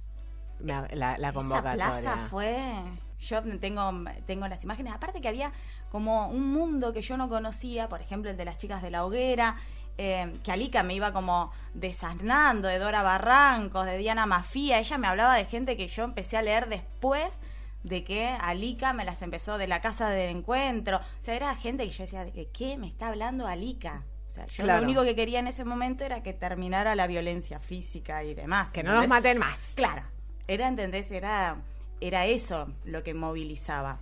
la, 0.60 0.88
la 1.18 1.34
convocatoria. 1.34 1.86
Esa 1.86 2.02
plaza 2.02 2.28
fue. 2.30 2.84
yo 3.20 3.42
tengo, 3.60 3.92
tengo 4.26 4.48
las 4.48 4.64
imágenes, 4.64 4.94
aparte 4.94 5.22
que 5.22 5.28
había 5.28 5.52
como 5.90 6.28
un 6.30 6.52
mundo 6.52 6.94
que 6.94 7.02
yo 7.02 7.18
no 7.18 7.30
conocía, 7.30 7.90
por 7.90 8.02
ejemplo 8.02 8.32
el 8.32 8.38
de 8.38 8.46
las 8.46 8.58
chicas 8.58 8.82
de 8.82 8.92
la 8.92 9.06
hoguera, 9.06 9.58
eh, 9.98 10.40
que 10.44 10.52
Alica 10.52 10.82
me 10.82 10.96
iba 10.96 11.14
como 11.14 11.52
desasnando, 11.74 12.68
de 12.68 12.80
Dora 12.80 13.04
Barrancos, 13.04 13.86
de 13.86 13.98
Diana 13.98 14.26
Mafía, 14.26 14.80
ella 14.80 14.98
me 14.98 15.08
hablaba 15.08 15.36
de 15.36 15.46
gente 15.46 15.78
que 15.78 15.88
yo 15.88 16.04
empecé 16.04 16.38
a 16.38 16.42
leer 16.42 16.68
después 16.68 17.40
de 17.84 18.04
que 18.04 18.28
Alica 18.28 18.94
me 18.94 19.06
las 19.06 19.22
empezó 19.22 19.58
de 19.58 19.68
la 19.68 19.82
casa 19.82 20.10
del 20.10 20.36
encuentro, 20.36 20.98
o 20.98 21.24
sea, 21.24 21.36
era 21.36 21.56
gente 21.56 21.86
que 21.86 21.92
yo 21.92 22.04
decía, 22.04 22.26
¿de 22.26 22.50
qué 22.52 22.78
me 22.78 22.88
está 22.88 23.10
hablando 23.10 23.46
Alica? 23.46 24.04
O 24.34 24.36
sea, 24.36 24.48
yo 24.48 24.66
lo 24.66 24.82
único 24.82 25.04
que 25.04 25.16
quería 25.16 25.38
en 25.38 25.46
ese 25.46 25.64
momento 25.64 26.04
era 26.04 26.24
que 26.24 26.34
terminara 26.34 26.96
la 26.96 27.06
violencia 27.06 27.60
física 27.60 28.24
y 28.24 28.34
demás. 28.34 28.72
Que 28.72 28.82
no 28.82 28.96
nos 28.96 29.08
maten 29.08 29.38
más. 29.38 29.74
Claro, 29.76 30.02
era, 30.48 30.68
¿entendés? 30.68 31.12
Era, 31.12 31.58
era 32.02 32.26
eso 32.26 32.68
lo 32.84 33.04
que 33.04 33.14
movilizaba. 33.14 34.00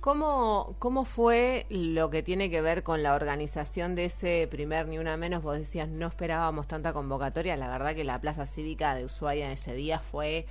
¿Cómo, 0.00 0.74
¿Cómo 0.78 1.04
fue 1.04 1.66
lo 1.68 2.08
que 2.08 2.22
tiene 2.22 2.48
que 2.48 2.62
ver 2.62 2.82
con 2.82 3.02
la 3.02 3.14
organización 3.14 3.94
de 3.94 4.06
ese 4.06 4.48
primer 4.50 4.88
Ni 4.88 4.96
Una 4.96 5.18
Menos? 5.18 5.42
Vos 5.42 5.58
decías, 5.58 5.86
no 5.86 6.06
esperábamos 6.06 6.66
tanta 6.66 6.94
convocatoria. 6.94 7.54
La 7.58 7.68
verdad 7.68 7.94
que 7.94 8.04
la 8.04 8.18
Plaza 8.22 8.46
Cívica 8.46 8.94
de 8.94 9.04
Ushuaia 9.04 9.44
en 9.44 9.52
ese 9.52 9.74
día 9.74 9.98
fue 9.98 10.46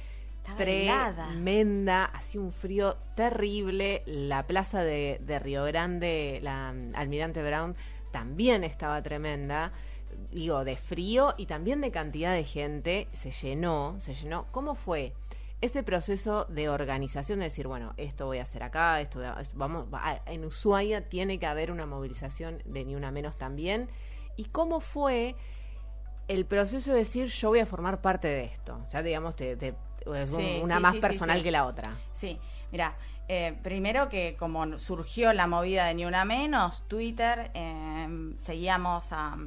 tremenda, 0.58 2.06
hacía 2.06 2.40
un 2.40 2.52
frío 2.52 2.98
terrible. 3.16 4.04
La 4.06 4.46
Plaza 4.46 4.84
de, 4.84 5.20
de 5.26 5.40
Río 5.40 5.64
Grande, 5.64 6.40
la 6.44 6.70
Almirante 6.94 7.42
Brown, 7.42 7.76
también 8.12 8.64
estaba 8.64 9.02
tremenda 9.02 9.72
digo, 10.32 10.64
de 10.64 10.78
frío 10.78 11.34
y 11.38 11.46
también 11.46 11.82
de 11.82 11.92
cantidad 11.92 12.34
de 12.34 12.44
gente, 12.44 13.08
se 13.12 13.32
llenó, 13.32 13.96
se 14.00 14.14
llenó. 14.14 14.46
¿Cómo 14.52 14.76
fue 14.76 15.14
ese 15.62 15.84
proceso 15.84 16.46
de 16.46 16.70
organización 16.70 17.40
de 17.40 17.46
decir, 17.46 17.68
bueno, 17.68 17.94
esto 17.98 18.28
voy 18.28 18.38
a 18.38 18.44
hacer 18.44 18.64
acá, 18.64 19.02
esto 19.02 19.22
vamos, 19.54 19.88
en 20.28 20.46
Ushuaia 20.46 21.10
tiene 21.10 21.40
que 21.40 21.48
haber 21.48 21.72
una 21.72 21.86
movilización 21.86 22.62
de 22.66 22.86
ni 22.86 22.96
una 22.96 23.12
menos 23.12 23.38
también. 23.38 23.90
¿Y 24.36 24.46
cómo 24.46 24.80
fue 24.80 25.36
el 26.28 26.46
proceso 26.46 26.92
de 26.92 27.00
decir, 27.00 27.28
yo 27.28 27.50
voy 27.50 27.60
a 27.60 27.66
formar 27.66 28.02
parte 28.02 28.28
de 28.28 28.44
esto? 28.44 28.86
Ya 28.92 29.02
digamos, 29.02 29.36
te, 29.36 29.76
una 30.06 30.80
más 30.80 30.96
personal 30.98 31.42
que 31.42 31.52
la 31.52 31.66
otra. 31.66 31.98
Sí, 32.14 32.40
mira, 32.72 32.96
eh, 33.28 33.58
primero 33.64 34.10
que 34.10 34.36
como 34.38 34.80
surgió 34.80 35.34
la 35.34 35.48
movida 35.48 35.86
de 35.86 35.96
Ni 35.96 36.06
Una 36.06 36.26
Menos, 36.26 36.88
Twitter, 36.88 37.52
eh, 37.54 38.36
seguíamos 38.38 39.12
a, 39.12 39.38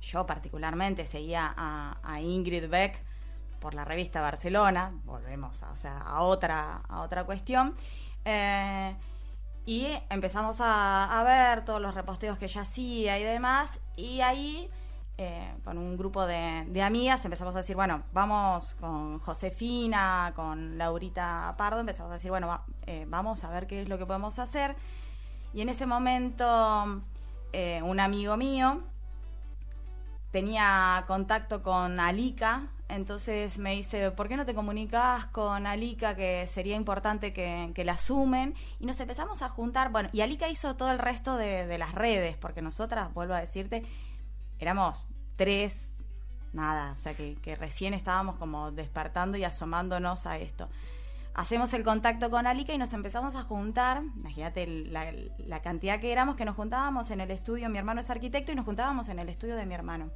yo 0.00 0.26
particularmente 0.26 1.06
seguía 1.06 1.54
a 1.56 2.20
Ingrid 2.20 2.68
Beck, 2.68 3.06
por 3.60 3.74
la 3.74 3.84
revista 3.84 4.20
Barcelona, 4.20 4.92
volvemos 5.04 5.62
a, 5.62 5.72
o 5.72 5.76
sea, 5.76 5.98
a, 5.98 6.22
otra, 6.22 6.82
a 6.88 7.00
otra 7.00 7.24
cuestión, 7.24 7.74
eh, 8.24 8.94
y 9.64 9.88
empezamos 10.10 10.58
a, 10.60 11.22
ver 11.26 11.64
todos 11.64 11.80
los 11.80 11.94
reposteos 11.94 12.38
que 12.38 12.44
ella 12.44 12.60
hacía 12.60 13.18
y 13.18 13.24
demás, 13.24 13.80
y 13.96 14.20
ahí 14.20 14.70
eh, 15.18 15.54
con 15.64 15.78
un 15.78 15.96
grupo 15.96 16.26
de, 16.26 16.82
amigas 16.82 17.24
empezamos 17.24 17.54
a 17.54 17.58
decir, 17.58 17.76
bueno, 17.76 18.02
vamos 18.12 18.74
con 18.80 19.18
Josefina, 19.20 20.32
con 20.36 20.78
Laurita 20.78 21.54
Pardo, 21.56 21.80
empezamos 21.80 22.10
a 22.10 22.14
decir, 22.14 22.30
bueno, 22.30 22.60
eh, 22.86 23.06
vamos 23.08 23.44
a 23.44 23.50
ver 23.50 23.66
qué 23.66 23.82
es 23.82 23.88
lo 23.88 23.98
que 23.98 24.06
podemos 24.06 24.38
hacer, 24.38 24.76
y 25.54 25.60
en 25.62 25.68
ese 25.68 25.86
momento 25.86 27.02
un 27.82 28.00
amigo 28.00 28.36
mío, 28.36 28.82
tenía 30.30 31.04
contacto 31.06 31.62
con 31.62 31.98
Alika, 31.98 32.68
entonces 32.88 33.58
me 33.58 33.74
dice, 33.74 34.10
¿por 34.10 34.28
qué 34.28 34.36
no 34.36 34.44
te 34.44 34.54
comunicas 34.54 35.26
con 35.26 35.66
Alika 35.66 36.14
que 36.14 36.46
sería 36.46 36.76
importante 36.76 37.32
que, 37.32 37.84
la 37.84 37.98
sumen? 37.98 38.54
Y 38.78 38.86
nos 38.86 39.00
empezamos 39.00 39.42
a 39.42 39.48
juntar, 39.48 39.90
bueno, 39.90 40.08
y 40.12 40.20
Alika 40.20 40.48
hizo 40.48 40.76
todo 40.76 40.90
el 40.90 40.98
resto 40.98 41.36
de, 41.36 41.78
las 41.78 41.94
redes, 41.94 42.36
porque 42.36 42.62
nosotras, 42.62 43.12
vuelvo 43.12 43.34
a 43.34 43.40
decirte, 43.40 43.84
éramos 44.58 45.06
tres, 45.36 45.92
nada, 46.52 46.92
o 46.92 46.98
sea 46.98 47.14
que, 47.14 47.56
recién 47.58 47.94
estábamos 47.94 48.36
como 48.36 48.72
despertando 48.72 49.36
y 49.36 49.44
asomándonos 49.44 50.26
a 50.26 50.38
esto. 50.38 50.68
Hacemos 51.34 51.74
el 51.74 51.84
contacto 51.84 52.30
con 52.30 52.46
Alika 52.46 52.72
y 52.72 52.78
nos 52.78 52.94
empezamos 52.94 53.34
a 53.34 53.42
juntar, 53.42 54.02
imagínate 54.16 54.66
la, 54.66 55.12
la 55.38 55.60
cantidad 55.60 56.00
que 56.00 56.10
éramos, 56.10 56.34
que 56.34 56.46
nos 56.46 56.56
juntábamos 56.56 57.10
en 57.10 57.20
el 57.20 57.30
estudio, 57.30 57.68
mi 57.68 57.76
hermano 57.76 58.00
es 58.00 58.08
arquitecto 58.08 58.52
y 58.52 58.54
nos 58.54 58.64
juntábamos 58.64 59.10
en 59.10 59.18
el 59.18 59.28
estudio 59.28 59.54
de 59.54 59.66
mi 59.66 59.74
hermano, 59.74 60.10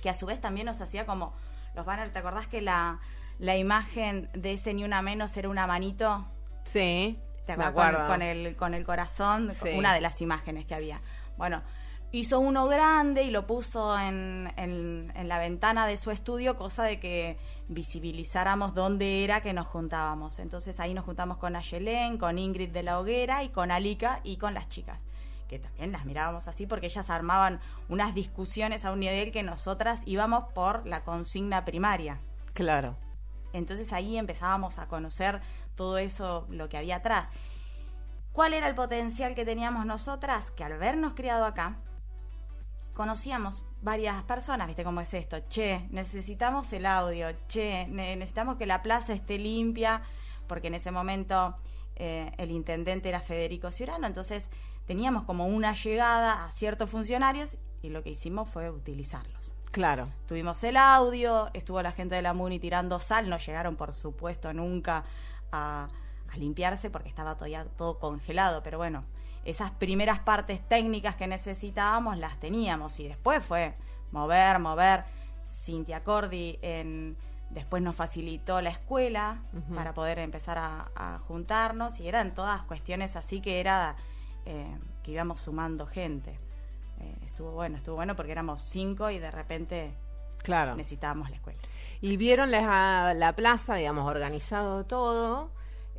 que 0.00 0.08
a 0.08 0.14
su 0.14 0.24
vez 0.24 0.40
también 0.40 0.66
nos 0.66 0.80
hacía 0.80 1.04
como 1.04 1.34
los 1.74 1.84
banners, 1.84 2.12
¿te 2.12 2.18
acordás 2.18 2.46
que 2.46 2.62
la, 2.62 3.00
la 3.38 3.56
imagen 3.56 4.30
de 4.32 4.52
ese 4.52 4.74
ni 4.74 4.84
una 4.84 5.02
menos 5.02 5.36
era 5.36 5.48
una 5.48 5.66
manito? 5.66 6.26
Sí. 6.64 7.18
¿Te 7.46 7.52
acuerdas? 7.52 8.08
Con, 8.08 8.22
el, 8.22 8.56
con 8.56 8.74
el 8.74 8.84
corazón, 8.84 9.50
una 9.74 9.92
de 9.94 10.00
las 10.00 10.20
imágenes 10.20 10.66
que 10.66 10.74
había. 10.74 11.00
Bueno, 11.36 11.62
hizo 12.12 12.40
uno 12.40 12.66
grande 12.66 13.22
y 13.22 13.30
lo 13.30 13.46
puso 13.46 13.98
en, 13.98 14.52
en, 14.56 15.28
la 15.28 15.38
ventana 15.38 15.86
de 15.86 15.96
su 15.96 16.10
estudio, 16.10 16.56
cosa 16.56 16.84
de 16.84 16.98
que 16.98 17.38
visibilizáramos 17.68 18.74
dónde 18.74 19.24
era 19.24 19.42
que 19.42 19.52
nos 19.52 19.66
juntábamos. 19.66 20.38
Entonces 20.38 20.80
ahí 20.80 20.94
nos 20.94 21.04
juntamos 21.04 21.36
con 21.38 21.56
Ayelén, 21.56 22.18
con 22.18 22.38
Ingrid 22.38 22.70
de 22.70 22.82
la 22.82 22.98
Hoguera 22.98 23.44
y 23.44 23.50
con 23.50 23.70
Alika 23.70 24.20
y 24.24 24.36
con 24.36 24.54
las 24.54 24.68
chicas 24.68 24.98
que 25.50 25.58
también 25.58 25.90
las 25.90 26.04
mirábamos 26.04 26.46
así 26.46 26.64
porque 26.64 26.86
ellas 26.86 27.10
armaban 27.10 27.58
unas 27.88 28.14
discusiones 28.14 28.84
a 28.84 28.92
un 28.92 29.00
nivel 29.00 29.32
que 29.32 29.42
nosotras 29.42 30.00
íbamos 30.06 30.52
por 30.52 30.86
la 30.86 31.02
consigna 31.02 31.64
primaria. 31.64 32.20
Claro. 32.54 32.96
Entonces 33.52 33.92
ahí 33.92 34.16
empezábamos 34.16 34.78
a 34.78 34.86
conocer 34.86 35.40
todo 35.74 35.98
eso, 35.98 36.46
lo 36.50 36.68
que 36.68 36.76
había 36.76 36.96
atrás. 36.96 37.28
¿Cuál 38.32 38.54
era 38.54 38.68
el 38.68 38.76
potencial 38.76 39.34
que 39.34 39.44
teníamos 39.44 39.86
nosotras? 39.86 40.52
Que 40.52 40.62
al 40.62 40.78
vernos 40.78 41.14
criado 41.14 41.44
acá, 41.44 41.78
conocíamos 43.00 43.64
varias 43.80 44.22
personas, 44.24 44.66
¿viste 44.66 44.84
cómo 44.84 45.00
es 45.00 45.14
esto? 45.14 45.38
Che, 45.48 45.86
necesitamos 45.88 46.70
el 46.74 46.84
audio, 46.84 47.28
che, 47.48 47.86
necesitamos 47.88 48.58
que 48.58 48.66
la 48.66 48.82
plaza 48.82 49.14
esté 49.14 49.38
limpia, 49.38 50.02
porque 50.46 50.66
en 50.66 50.74
ese 50.74 50.90
momento 50.90 51.56
eh, 51.96 52.30
el 52.36 52.50
intendente 52.50 53.08
era 53.08 53.20
Federico 53.20 53.72
Ciurano, 53.72 54.06
entonces 54.06 54.44
teníamos 54.86 55.22
como 55.22 55.46
una 55.46 55.72
llegada 55.72 56.44
a 56.44 56.50
ciertos 56.50 56.90
funcionarios 56.90 57.56
y 57.80 57.88
lo 57.88 58.02
que 58.02 58.10
hicimos 58.10 58.50
fue 58.50 58.68
utilizarlos. 58.68 59.54
Claro. 59.70 60.10
Tuvimos 60.26 60.62
el 60.62 60.76
audio, 60.76 61.48
estuvo 61.54 61.80
la 61.80 61.92
gente 61.92 62.16
de 62.16 62.20
la 62.20 62.34
MUNI 62.34 62.58
tirando 62.58 63.00
sal, 63.00 63.30
no 63.30 63.38
llegaron 63.38 63.76
por 63.76 63.94
supuesto 63.94 64.52
nunca 64.52 65.04
a, 65.52 65.88
limpiarse 66.36 66.90
porque 66.90 67.08
estaba 67.08 67.36
todavía 67.36 67.64
todo 67.78 67.98
congelado, 67.98 68.62
pero 68.62 68.76
bueno, 68.76 69.04
esas 69.44 69.70
primeras 69.70 70.20
partes 70.20 70.60
técnicas 70.68 71.14
que 71.14 71.26
necesitábamos 71.26 72.18
las 72.18 72.38
teníamos 72.38 73.00
y 73.00 73.08
después 73.08 73.44
fue 73.44 73.74
mover, 74.12 74.58
mover. 74.58 75.04
Cintia 75.46 76.04
Cordi 76.04 76.58
en, 76.62 77.16
después 77.50 77.82
nos 77.82 77.96
facilitó 77.96 78.60
la 78.60 78.70
escuela 78.70 79.42
para 79.74 79.94
poder 79.94 80.18
empezar 80.18 80.58
a, 80.58 81.20
juntarnos 81.26 82.00
y 82.00 82.08
eran 82.08 82.34
todas 82.34 82.62
cuestiones 82.62 83.16
así 83.16 83.40
que 83.40 83.60
era 83.60 83.96
eh, 84.46 84.78
que 85.02 85.12
íbamos 85.12 85.40
sumando 85.40 85.86
gente. 85.86 86.38
Eh, 87.00 87.16
estuvo 87.24 87.52
bueno, 87.52 87.78
estuvo 87.78 87.96
bueno 87.96 88.14
porque 88.14 88.32
éramos 88.32 88.62
cinco 88.64 89.10
y 89.10 89.18
de 89.18 89.30
repente 89.30 89.94
claro. 90.42 90.76
necesitábamos 90.76 91.30
la 91.30 91.36
escuela. 91.36 91.60
Y 92.00 92.16
vieron 92.16 92.50
la, 92.50 93.12
la 93.14 93.34
plaza, 93.34 93.74
digamos, 93.74 94.08
organizado 94.08 94.84
todo. 94.84 95.50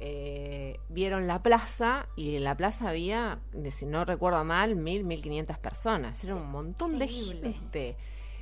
Eh, 0.04 0.80
vieron 0.90 1.28
la 1.28 1.44
plaza 1.44 2.08
y 2.16 2.36
en 2.36 2.44
la 2.44 2.58
plaza 2.58 2.90
había, 2.90 3.40
si 3.70 3.86
no 3.86 4.04
recuerdo 4.04 4.44
mal, 4.44 4.76
mil, 4.76 5.04
mil 5.04 5.22
quinientas 5.22 5.60
personas. 5.60 6.24
Era 6.24 6.34
un 6.36 6.50
montón 6.50 6.98
de 6.98 7.08
gente. 7.08 7.98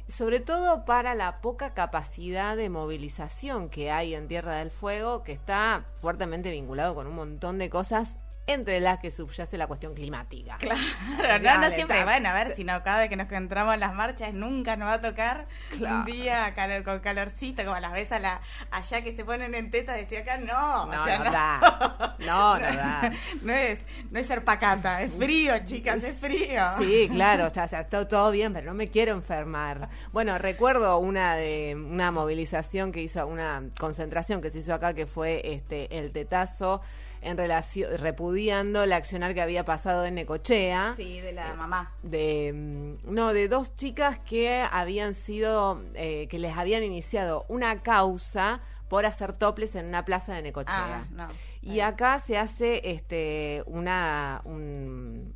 Sobre 0.07 0.39
todo 0.39 0.85
para 0.85 1.15
la 1.15 1.41
poca 1.41 1.73
capacidad 1.73 2.55
de 2.55 2.69
movilización 2.69 3.69
que 3.69 3.91
hay 3.91 4.15
en 4.15 4.29
Tierra 4.29 4.55
del 4.55 4.71
Fuego, 4.71 5.21
que 5.21 5.33
está 5.33 5.85
fuertemente 5.95 6.49
vinculado 6.49 6.95
con 6.95 7.07
un 7.07 7.15
montón 7.15 7.59
de 7.59 7.69
cosas 7.69 8.17
entre 8.49 8.79
las 8.79 8.99
que 8.99 9.11
subyace 9.11 9.57
la 9.57 9.67
cuestión 9.67 9.93
climática. 9.93 10.57
Claro, 10.57 11.59
no, 11.69 11.69
siempre, 11.75 12.03
bueno, 12.03 12.29
a 12.29 12.33
ver, 12.33 12.55
si 12.55 12.63
no, 12.63 12.81
cada 12.83 12.99
vez 12.99 13.09
que 13.09 13.15
nos 13.15 13.27
encontramos 13.27 13.75
en 13.75 13.79
las 13.79 13.93
marchas 13.93 14.33
nunca 14.33 14.75
nos 14.75 14.87
va 14.87 14.93
a 14.93 15.01
tocar 15.01 15.45
un 15.79 16.05
día 16.05 16.55
con 16.83 16.99
calorcito, 16.99 17.63
como 17.63 17.79
las 17.79 17.93
veces 17.93 18.19
la, 18.19 18.41
allá 18.71 19.03
que 19.03 19.15
se 19.15 19.23
ponen 19.23 19.53
en 19.53 19.69
teta, 19.69 19.93
decía 19.93 20.21
acá, 20.21 20.37
no, 20.37 20.87
no, 20.87 21.05
no, 21.05 21.31
da. 21.31 22.15
No, 22.19 22.57
no, 22.57 22.59
da. 22.59 23.11
No 23.43 23.53
es, 23.53 23.79
no 24.09 24.19
es 24.19 24.25
ser 24.25 24.43
pacata, 24.43 25.03
es 25.03 25.13
frío, 25.13 25.53
chicas, 25.65 26.03
es 26.03 26.19
frío. 26.19 26.63
Sí, 26.79 27.07
claro, 27.11 27.45
o 27.45 27.49
sea, 27.51 27.65
está 27.65 28.07
todo 28.07 28.31
bien, 28.31 28.51
pero 28.51 28.65
no 28.65 28.73
me 28.73 28.89
quiero 28.89 29.13
enfermar. 29.13 29.89
Bueno, 30.11 30.37
recuerdo 30.39 30.97
una 30.97 31.35
de 31.35 31.75
una 31.75 32.11
movilización 32.11 32.91
que 32.91 33.03
hizo, 33.03 33.27
una 33.27 33.61
concentración 33.79 34.41
que 34.41 34.49
se 34.49 34.59
hizo 34.59 34.73
acá, 34.73 34.95
que 34.95 35.05
fue 35.05 35.41
este 35.43 35.99
el 35.99 36.11
tetazo 36.11 36.81
en 37.21 37.38
relación, 37.38 37.97
repudiando 37.97 38.83
el 38.83 38.93
accionar 38.93 39.33
que 39.33 39.41
había 39.41 39.65
pasado 39.65 40.05
en 40.05 40.15
Necochea. 40.15 40.93
Sí, 40.95 41.19
de 41.19 41.33
la 41.33 41.53
mamá. 41.53 41.93
De, 42.03 42.51
mm, 42.53 43.13
no, 43.13 43.33
de 43.33 43.47
dos 43.47 43.75
chicas 43.75 44.19
que 44.19 44.65
habían 44.71 45.13
sido, 45.13 45.81
eh, 45.95 46.27
que 46.29 46.39
les 46.39 46.57
habían 46.57 46.83
iniciado 46.83 47.45
una 47.49 47.81
causa 47.81 48.61
por 48.88 49.05
hacer 49.05 49.33
toples 49.33 49.75
en 49.75 49.85
una 49.85 50.03
plaza 50.05 50.33
de 50.33 50.41
Necochea. 50.41 51.05
Ah, 51.05 51.07
no. 51.11 51.27
Y 51.61 51.81
acá 51.81 52.19
se 52.19 52.38
hace 52.38 52.81
este 52.89 53.63
una 53.67 54.41
un, 54.45 55.35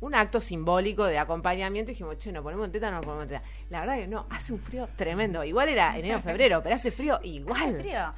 un 0.00 0.14
acto 0.14 0.40
simbólico 0.40 1.04
de 1.04 1.18
acompañamiento 1.18 1.90
y 1.90 1.94
dijimos, 1.94 2.18
che, 2.18 2.32
¿no 2.32 2.42
ponemos 2.42 2.70
teta 2.70 2.90
no 2.90 3.00
ponemos 3.00 3.28
teta? 3.28 3.42
La 3.68 3.80
verdad 3.80 3.96
que 3.96 4.06
no, 4.08 4.26
hace 4.30 4.52
un 4.52 4.58
frío 4.58 4.88
tremendo. 4.96 5.44
Igual 5.44 5.68
era 5.68 5.96
enero, 5.96 6.20
febrero, 6.20 6.62
pero 6.62 6.74
hace 6.74 6.90
frío 6.90 7.20
igual. 7.22 7.62
Hace 7.62 7.80
frío. 7.80 8.14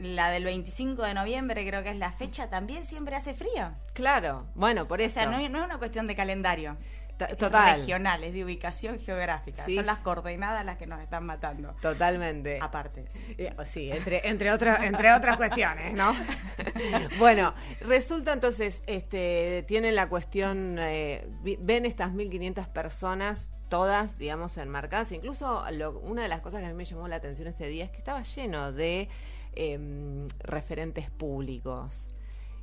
La 0.00 0.30
del 0.30 0.44
25 0.44 1.02
de 1.02 1.12
noviembre 1.14 1.66
creo 1.66 1.82
que 1.82 1.90
es 1.90 1.96
la 1.96 2.10
fecha, 2.12 2.48
también 2.48 2.84
siempre 2.86 3.14
hace 3.16 3.34
frío. 3.34 3.72
Claro, 3.92 4.46
bueno, 4.54 4.86
por 4.86 5.00
O 5.00 5.02
eso. 5.02 5.14
sea, 5.14 5.26
no, 5.26 5.36
no 5.48 5.58
es 5.58 5.64
una 5.64 5.78
cuestión 5.78 6.06
de 6.06 6.16
calendario. 6.16 6.76
T- 7.18 7.26
Es 7.32 7.36
Total. 7.36 7.78
regional, 7.80 8.24
es 8.24 8.32
de 8.32 8.42
ubicación 8.42 8.98
geográfica. 8.98 9.62
Sí, 9.66 9.74
Son 9.76 9.84
las 9.84 9.98
coordenadas 9.98 10.64
las 10.64 10.78
que 10.78 10.86
nos 10.86 11.02
están 11.02 11.26
matando. 11.26 11.76
Totalmente. 11.82 12.58
Aparte. 12.62 13.04
Eh, 13.36 13.54
Sí, 13.64 13.90
entre, 13.92 14.26
entre, 14.26 14.50
otras, 14.52 14.82
entre 14.84 15.12
otras 15.12 15.36
cuestiones, 15.36 15.92
¿no? 15.92 16.14
bueno, 17.18 17.52
resulta 17.82 18.32
entonces, 18.32 18.82
este, 18.86 19.64
tienen 19.68 19.96
la 19.96 20.08
cuestión, 20.08 20.76
eh, 20.80 21.28
ven 21.60 21.84
estas 21.84 22.10
1.500 22.12 22.68
personas, 22.68 23.50
todas, 23.68 24.16
digamos, 24.18 24.56
enmarcadas. 24.56 25.12
Incluso 25.12 25.64
lo- 25.72 25.98
una 26.00 26.22
de 26.22 26.28
las 26.28 26.40
cosas 26.40 26.60
que 26.60 26.66
a 26.66 26.70
mí 26.70 26.74
me 26.74 26.84
llamó 26.84 27.06
la 27.08 27.16
atención 27.16 27.48
ese 27.48 27.66
día 27.68 27.84
es 27.84 27.90
que 27.90 27.98
estaba 27.98 28.22
lleno 28.22 28.72
de 28.72 29.08
em, 29.54 30.26
referentes 30.40 31.10
públicos. 31.10 32.14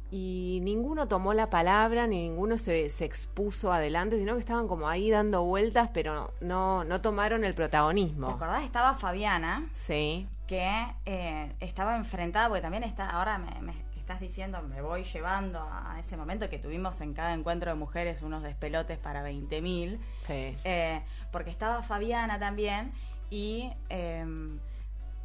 Y 0.09 0.59
ninguno 0.63 1.09
tomó 1.09 1.33
la 1.33 1.49
palabra, 1.49 2.07
ni 2.07 2.29
ninguno 2.29 2.57
se, 2.57 2.89
se 2.89 3.03
expuso 3.03 3.73
adelante, 3.73 4.17
sino 4.17 4.35
que 4.35 4.39
estaban 4.39 4.67
como 4.69 4.87
ahí 4.87 5.09
dando 5.11 5.43
vueltas, 5.43 5.89
pero 5.93 6.31
no, 6.39 6.85
no 6.85 7.01
tomaron 7.01 7.43
el 7.43 7.51
¿Te 7.51 7.57
protagonismo. 7.57 8.29
acordás? 8.29 8.63
Estaba 8.63 8.95
Fabiana, 8.95 9.67
Sí, 9.73 10.25
que 10.47 10.71
eh, 11.05 11.51
estaba 11.59 11.97
enfrentada, 11.97 12.47
porque 12.47 12.61
también 12.61 12.83
está, 12.83 13.09
ahora 13.09 13.37
me, 13.37 13.61
me 13.61 13.73
estás 13.97 14.21
diciendo, 14.21 14.61
me 14.61 14.81
voy 14.81 15.03
llevando 15.03 15.59
a 15.59 15.97
ese 15.99 16.15
momento 16.15 16.49
que 16.49 16.57
tuvimos 16.57 17.01
en 17.01 17.13
cada 17.13 17.33
encuentro 17.33 17.69
de 17.69 17.75
mujeres 17.75 18.21
unos 18.21 18.43
despelotes 18.43 18.97
para 18.97 19.29
20.000, 19.29 19.99
sí. 20.25 20.55
eh, 20.63 21.01
porque 21.33 21.49
estaba 21.49 21.83
Fabiana 21.83 22.39
también 22.39 22.93
y 23.29 23.73
eh, 23.89 24.25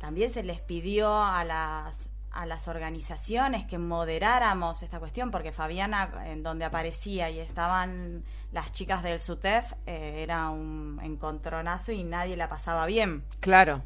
también 0.02 0.30
se 0.30 0.42
les 0.42 0.60
pidió 0.60 1.22
a 1.22 1.44
las 1.44 1.96
a 2.32 2.44
las 2.44 2.66
organizaciones 2.66 3.66
que 3.66 3.78
moderáramos 3.78 4.82
esta 4.82 4.98
cuestión 4.98 5.30
porque 5.30 5.52
Fabiana 5.52 6.24
en 6.26 6.42
donde 6.42 6.64
aparecía 6.64 7.30
y 7.30 7.38
estaban 7.38 8.24
las 8.50 8.72
chicas 8.72 9.04
del 9.04 9.20
SUTEF 9.20 9.74
eh, 9.86 10.16
era 10.24 10.50
un 10.50 10.98
encontronazo 11.04 11.92
y 11.92 12.02
nadie 12.02 12.36
la 12.36 12.48
pasaba 12.48 12.86
bien 12.86 13.22
Claro. 13.40 13.82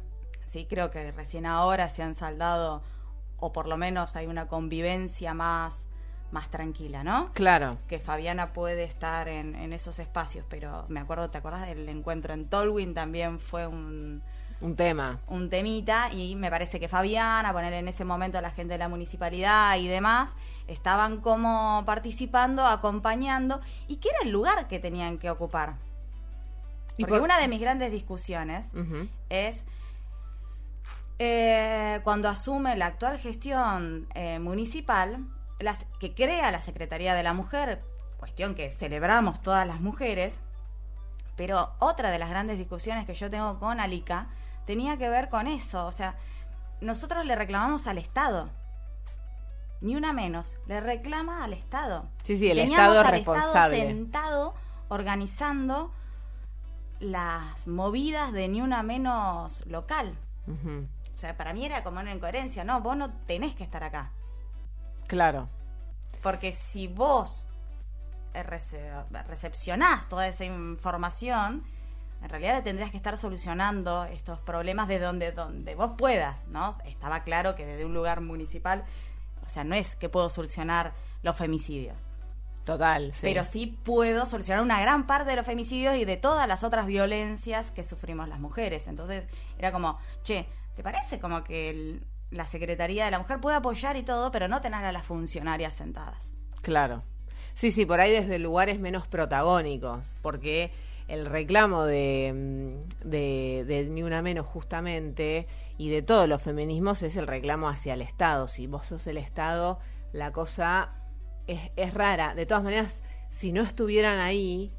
Sí, 0.47 0.65
creo 0.67 0.89
que 0.89 1.11
recién 1.11 1.45
ahora 1.45 1.89
se 1.89 2.01
han 2.01 2.15
saldado, 2.15 2.81
o 3.37 3.51
por 3.51 3.67
lo 3.67 3.77
menos 3.77 4.15
hay 4.15 4.27
una 4.27 4.47
convivencia 4.47 5.33
más, 5.33 5.85
más 6.31 6.49
tranquila, 6.49 7.03
¿no? 7.03 7.31
Claro, 7.33 7.77
Que 7.89 7.99
Fabiana 7.99 8.53
puede 8.53 8.85
estar 8.85 9.27
en, 9.27 9.55
en 9.55 9.73
esos 9.73 9.99
espacios, 9.99 10.45
pero 10.49 10.85
me 10.87 11.01
acuerdo, 11.01 11.29
¿te 11.29 11.37
acuerdas 11.37 11.67
del 11.67 11.87
encuentro 11.89 12.33
en 12.33 12.49
Tolwyn? 12.49 12.93
También 12.93 13.41
fue 13.41 13.67
un, 13.67 14.23
un 14.61 14.75
tema. 14.75 15.19
un 15.27 15.49
temita 15.49 16.11
y 16.11 16.35
me 16.35 16.49
parece 16.49 16.79
que 16.79 16.87
Fabiana, 16.87 17.53
poner 17.53 17.73
en 17.73 17.87
ese 17.87 18.03
momento 18.05 18.37
a 18.37 18.41
la 18.41 18.51
gente 18.51 18.73
de 18.73 18.77
la 18.79 18.87
municipalidad 18.89 19.75
y 19.77 19.87
demás, 19.87 20.33
estaban 20.67 21.21
como 21.21 21.83
participando, 21.85 22.65
acompañando, 22.65 23.61
y 23.87 23.97
que 23.97 24.09
era 24.09 24.19
el 24.23 24.29
lugar 24.31 24.67
que 24.67 24.79
tenían 24.79 25.17
que 25.19 25.29
ocupar. 25.29 25.75
Y 26.97 27.03
Porque 27.03 27.13
por- 27.19 27.21
una 27.21 27.37
de 27.39 27.47
mis 27.47 27.61
grandes 27.61 27.91
discusiones 27.91 28.69
es 29.29 29.63
eh, 31.19 31.99
cuando 32.03 32.29
asume 32.29 32.75
la 32.77 32.87
actual 32.87 33.17
gestión 33.19 34.07
eh, 34.13 34.39
municipal, 34.39 35.25
las, 35.59 35.85
que 35.99 36.13
crea 36.13 36.51
la 36.51 36.59
Secretaría 36.61 37.15
de 37.15 37.23
la 37.23 37.33
Mujer, 37.33 37.81
cuestión 38.17 38.55
que 38.55 38.71
celebramos 38.71 39.41
todas 39.41 39.65
las 39.67 39.79
mujeres, 39.81 40.37
pero 41.35 41.71
otra 41.79 42.09
de 42.11 42.19
las 42.19 42.29
grandes 42.29 42.57
discusiones 42.57 43.05
que 43.05 43.13
yo 43.15 43.29
tengo 43.29 43.59
con 43.59 43.79
Alica 43.79 44.27
tenía 44.67 44.97
que 44.97 45.09
ver 45.09 45.29
con 45.29 45.47
eso, 45.47 45.87
o 45.87 45.91
sea, 45.91 46.15
nosotros 46.81 47.25
le 47.25 47.35
reclamamos 47.35 47.87
al 47.87 47.97
Estado. 47.97 48.49
Ni 49.81 49.95
una 49.95 50.11
menos, 50.13 50.57
le 50.67 50.79
reclama 50.81 51.43
al 51.43 51.53
Estado. 51.53 52.09
Sí, 52.23 52.37
sí, 52.37 52.49
el 52.51 52.57
Teníamos 52.57 52.95
Estado 52.95 53.01
es 53.01 53.05
al 53.07 53.11
responsable. 53.13 53.77
Estado 53.77 53.89
sentado 53.95 54.53
organizando 54.89 55.91
las 56.99 57.67
movidas 57.67 58.33
de 58.33 58.47
ni 58.47 58.61
una 58.61 58.83
menos 58.83 59.65
local. 59.67 60.15
Ujú. 60.47 60.87
O 61.13 61.17
sea, 61.17 61.37
para 61.37 61.53
mí 61.53 61.65
era 61.65 61.83
como 61.83 61.99
una 61.99 62.13
incoherencia, 62.13 62.63
no, 62.63 62.81
vos 62.81 62.97
no 62.97 63.11
tenés 63.25 63.55
que 63.55 63.63
estar 63.63 63.83
acá. 63.83 64.11
Claro, 65.07 65.47
Porque 66.21 66.51
si 66.51 66.87
vos 66.87 67.45
rece- 68.33 69.05
recepcionás 69.27 70.09
toda 70.09 70.27
esa 70.27 70.43
información, 70.45 71.63
en 72.21 72.29
realidad 72.29 72.63
tendrías 72.63 72.91
que 72.91 72.97
estar 72.97 73.17
solucionando 73.17 74.05
estos 74.05 74.39
problemas 74.39 74.87
de 74.87 74.99
donde, 74.99 75.31
donde 75.31 75.75
vos 75.75 75.91
puedas, 75.97 76.47
¿no? 76.47 76.71
Estaba 76.85 77.23
claro 77.23 77.55
que 77.55 77.65
desde 77.65 77.85
un 77.85 77.93
lugar 77.93 78.21
municipal, 78.21 78.83
o 79.45 79.49
sea, 79.49 79.63
no 79.63 79.75
es 79.75 79.95
que 79.95 80.09
puedo 80.09 80.29
solucionar 80.29 80.93
los 81.23 81.35
femicidios, 81.37 82.01
total. 82.65 83.13
Sí. 83.13 83.19
pero 83.23 83.45
sí 83.45 83.67
puedo 83.83 84.25
solucionar 84.25 84.63
una 84.63 84.81
gran 84.81 85.07
parte 85.07 85.29
de 85.29 85.35
los 85.35 85.45
femicidios 85.45 85.95
y 85.95 86.05
de 86.05 86.17
todas 86.17 86.47
las 86.47 86.63
otras 86.63 86.85
violencias 86.87 87.71
que 87.71 87.83
sufrimos 87.83 88.27
las 88.27 88.39
mujeres. 88.39 88.87
Entonces 88.87 89.25
era 89.57 89.71
como, 89.71 89.97
che, 90.23 90.47
¿te 90.75 90.83
parece 90.83 91.19
como 91.19 91.43
que 91.43 91.69
el- 91.69 92.03
la 92.29 92.45
Secretaría 92.45 93.05
de 93.05 93.11
la 93.11 93.19
Mujer 93.19 93.39
puede 93.39 93.55
apoyar 93.55 93.95
y 93.95 94.03
todo, 94.03 94.31
pero 94.31 94.47
no 94.49 94.59
tener 94.59 94.83
a 94.83 94.91
las 94.91 95.05
funcionarias 95.05 95.75
sentadas? 95.75 96.27
Claro. 96.61 97.03
Sí, 97.53 97.71
sí, 97.71 97.85
por 97.85 97.99
ahí 98.01 98.11
desde 98.11 98.37
lugares 98.37 98.79
menos 98.79 99.07
protagónicos, 99.07 100.15
porque 100.21 100.71
el 101.07 101.25
reclamo 101.25 101.83
de, 101.83 102.33
mm, 102.33 103.07
de, 103.09 103.65
de 103.67 103.85
Ni 103.85 104.03
Una 104.03 104.21
Menos 104.21 104.45
justamente 104.45 105.47
y 105.77 105.89
de 105.89 106.01
todos 106.01 106.27
los 106.27 106.41
feminismos 106.41 107.03
es 107.03 107.17
el 107.17 107.27
reclamo 107.27 107.69
hacia 107.69 107.93
el 107.93 108.01
Estado. 108.01 108.47
Si 108.47 108.67
vos 108.67 108.87
sos 108.87 109.07
el 109.07 109.17
Estado, 109.17 109.79
la 110.11 110.31
cosa 110.31 110.93
es, 111.47 111.71
es 111.75 111.93
rara. 111.93 112.35
De 112.35 112.45
todas 112.45 112.63
maneras, 112.63 113.03
si 113.29 113.51
no 113.51 113.61
estuvieran 113.61 114.19
ahí, 114.19 114.71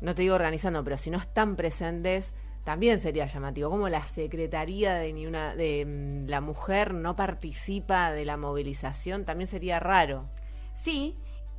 no 0.00 0.14
te 0.14 0.22
digo 0.22 0.34
organizando, 0.34 0.84
pero 0.84 0.98
si 0.98 1.10
no 1.10 1.18
están 1.18 1.56
presentes, 1.56 2.34
también 2.64 3.00
sería 3.00 3.26
llamativo. 3.26 3.70
Como 3.70 3.88
la 3.88 4.02
Secretaría 4.02 4.94
de, 4.94 5.12
ni 5.12 5.26
una, 5.26 5.54
de 5.54 5.84
mm, 5.86 6.28
la 6.28 6.40
Mujer 6.40 6.94
no 6.94 7.16
participa 7.16 8.10
de 8.12 8.24
la 8.24 8.36
movilización, 8.36 9.24
también 9.24 9.48
sería 9.48 9.80
raro. 9.80 10.28
Sí, 10.74 11.16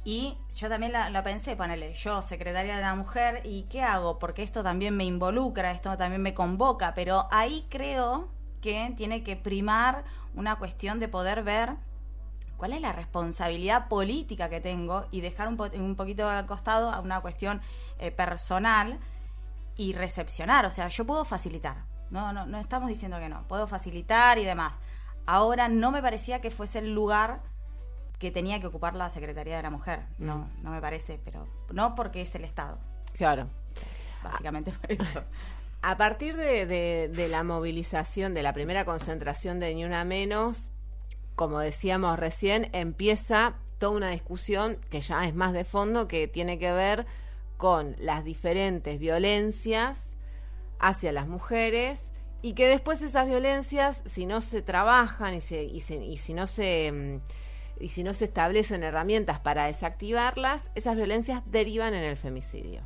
y 0.10 0.38
yo 0.54 0.70
también 0.70 0.94
la- 0.94 1.22
pensé, 1.22 1.58
ponele, 1.58 1.94
yo, 1.94 2.22
secretaria 2.22 2.78
de 2.78 2.82
la 2.82 2.96
mujer, 2.96 3.42
¿y 3.44 3.64
qué 3.64 3.82
hago? 3.84 4.20
Porque 4.20 4.42
esto 4.42 4.64
también 4.64 4.96
me 4.96 5.04
involucra, 5.04 5.72
esto 5.72 5.98
también 5.98 6.22
me 6.22 6.34
convoca, 6.34 6.94
pero 6.96 7.28
ahí 7.30 7.66
creo 7.70 8.30
que 8.62 8.94
tiene 8.96 9.22
que 9.22 9.36
primar 9.36 10.06
una 10.34 10.56
cuestión 10.56 11.00
de 11.02 11.10
poder 11.10 11.44
ver 11.44 11.76
cuál 12.56 12.72
es 12.72 12.80
la 12.80 12.94
responsabilidad 12.94 13.90
política 13.90 14.48
que 14.50 14.62
tengo 14.62 15.08
y 15.12 15.20
dejar 15.20 15.50
un, 15.50 15.58
po- 15.58 15.70
un 15.76 15.98
poquito 15.98 16.30
al 16.30 16.46
costado 16.46 16.90
a 16.90 17.02
una 17.02 17.20
cuestión 17.20 17.60
eh, 18.00 18.10
personal 18.12 19.00
y 19.76 19.92
recepcionar. 19.92 20.66
O 20.66 20.72
sea, 20.72 20.88
yo 20.88 21.06
puedo 21.06 21.26
facilitar. 21.26 21.84
No, 22.12 22.32
no, 22.32 22.46
no 22.46 22.60
estamos 22.60 22.88
diciendo 22.88 23.20
que 23.20 23.28
no. 23.28 23.46
Puedo 23.50 23.68
facilitar 23.68 24.38
y 24.40 24.46
demás. 24.46 24.80
Ahora 25.26 25.68
no 25.68 25.92
me 25.92 26.02
parecía 26.02 26.40
que 26.40 26.50
fuese 26.50 26.80
el 26.80 26.94
lugar 26.96 27.42
que 28.20 28.32
tenía 28.32 28.60
que 28.60 28.68
ocupar 28.68 28.96
la 28.96 29.10
Secretaría 29.10 29.58
de 29.58 29.64
la 29.64 29.70
Mujer. 29.70 30.02
No, 30.18 30.50
no 30.64 30.72
me 30.72 30.82
parece, 30.82 31.20
pero 31.24 31.48
no 31.72 31.94
porque 31.96 32.22
es 32.22 32.34
el 32.36 32.44
Estado. 32.44 32.80
Claro. 33.14 33.48
Básicamente 34.24 34.72
por 34.72 34.92
eso. 34.92 35.24
A 35.84 35.96
partir 35.96 36.36
de, 36.36 36.66
de- 36.66 37.08
de 37.14 37.28
la 37.28 37.44
movilización, 37.44 38.34
de 38.34 38.42
la 38.42 38.52
primera 38.54 38.84
concentración 38.84 39.60
de 39.60 39.74
Ni 39.76 39.86
Una 39.86 40.04
Menos, 40.06 40.70
como 41.36 41.60
decíamos 41.60 42.18
recién, 42.18 42.70
empieza 42.74 43.54
toda 43.78 43.96
una 43.96 44.10
discusión 44.10 44.80
que 44.90 45.02
ya 45.02 45.28
es 45.28 45.36
más 45.36 45.54
de 45.54 45.64
fondo, 45.64 46.08
que 46.08 46.28
tiene 46.28 46.58
que 46.58 46.72
ver 46.72 47.06
con 47.58 47.96
las 48.00 48.24
diferentes 48.24 48.98
violencias 49.00 50.18
hacia 50.80 51.12
las 51.12 51.28
mujeres 51.28 52.12
y 52.42 52.54
que 52.54 52.68
después 52.68 53.04
esas 53.04 53.28
violencias, 53.28 54.02
si 54.06 54.26
no 54.26 54.42
se 54.42 54.64
trabajan 54.64 55.36
y, 55.36 55.42
se, 55.42 55.64
y, 55.64 55.80
se- 55.82 56.04
y 56.04 56.18
si 56.18 56.34
no 56.34 56.48
se... 56.48 57.20
Y 57.80 57.90
si 57.90 58.04
no 58.04 58.14
se 58.14 58.26
establecen 58.26 58.84
herramientas 58.84 59.40
para 59.40 59.66
desactivarlas, 59.66 60.72
esas 60.76 60.96
violencias 60.96 61.44
derivan 61.46 61.94
en 61.94 62.04
el 62.04 62.18
femicidio. 62.18 62.82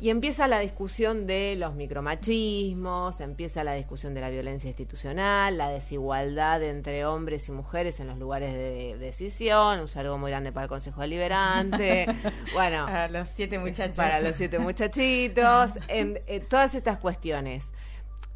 Y 0.00 0.10
empieza 0.10 0.46
la 0.46 0.60
discusión 0.60 1.26
de 1.26 1.56
los 1.58 1.74
micromachismos, 1.74 3.20
empieza 3.20 3.64
la 3.64 3.74
discusión 3.74 4.14
de 4.14 4.20
la 4.20 4.30
violencia 4.30 4.68
institucional, 4.68 5.58
la 5.58 5.70
desigualdad 5.70 6.62
entre 6.62 7.04
hombres 7.04 7.48
y 7.48 7.52
mujeres 7.52 7.98
en 7.98 8.06
los 8.06 8.16
lugares 8.16 8.52
de, 8.52 8.96
de 8.96 8.98
decisión, 8.98 9.80
un 9.80 9.88
saludo 9.88 10.16
muy 10.16 10.30
grande 10.30 10.52
para 10.52 10.64
el 10.64 10.68
Consejo 10.68 11.00
Deliberante, 11.00 12.06
bueno, 12.54 12.86
Para 12.86 13.08
los 13.08 13.28
siete 13.28 13.58
muchachos. 13.58 13.96
para 13.96 14.20
los 14.20 14.36
siete 14.36 14.60
muchachitos, 14.60 15.72
en, 15.88 16.20
en 16.28 16.48
todas 16.48 16.76
estas 16.76 16.98
cuestiones. 16.98 17.70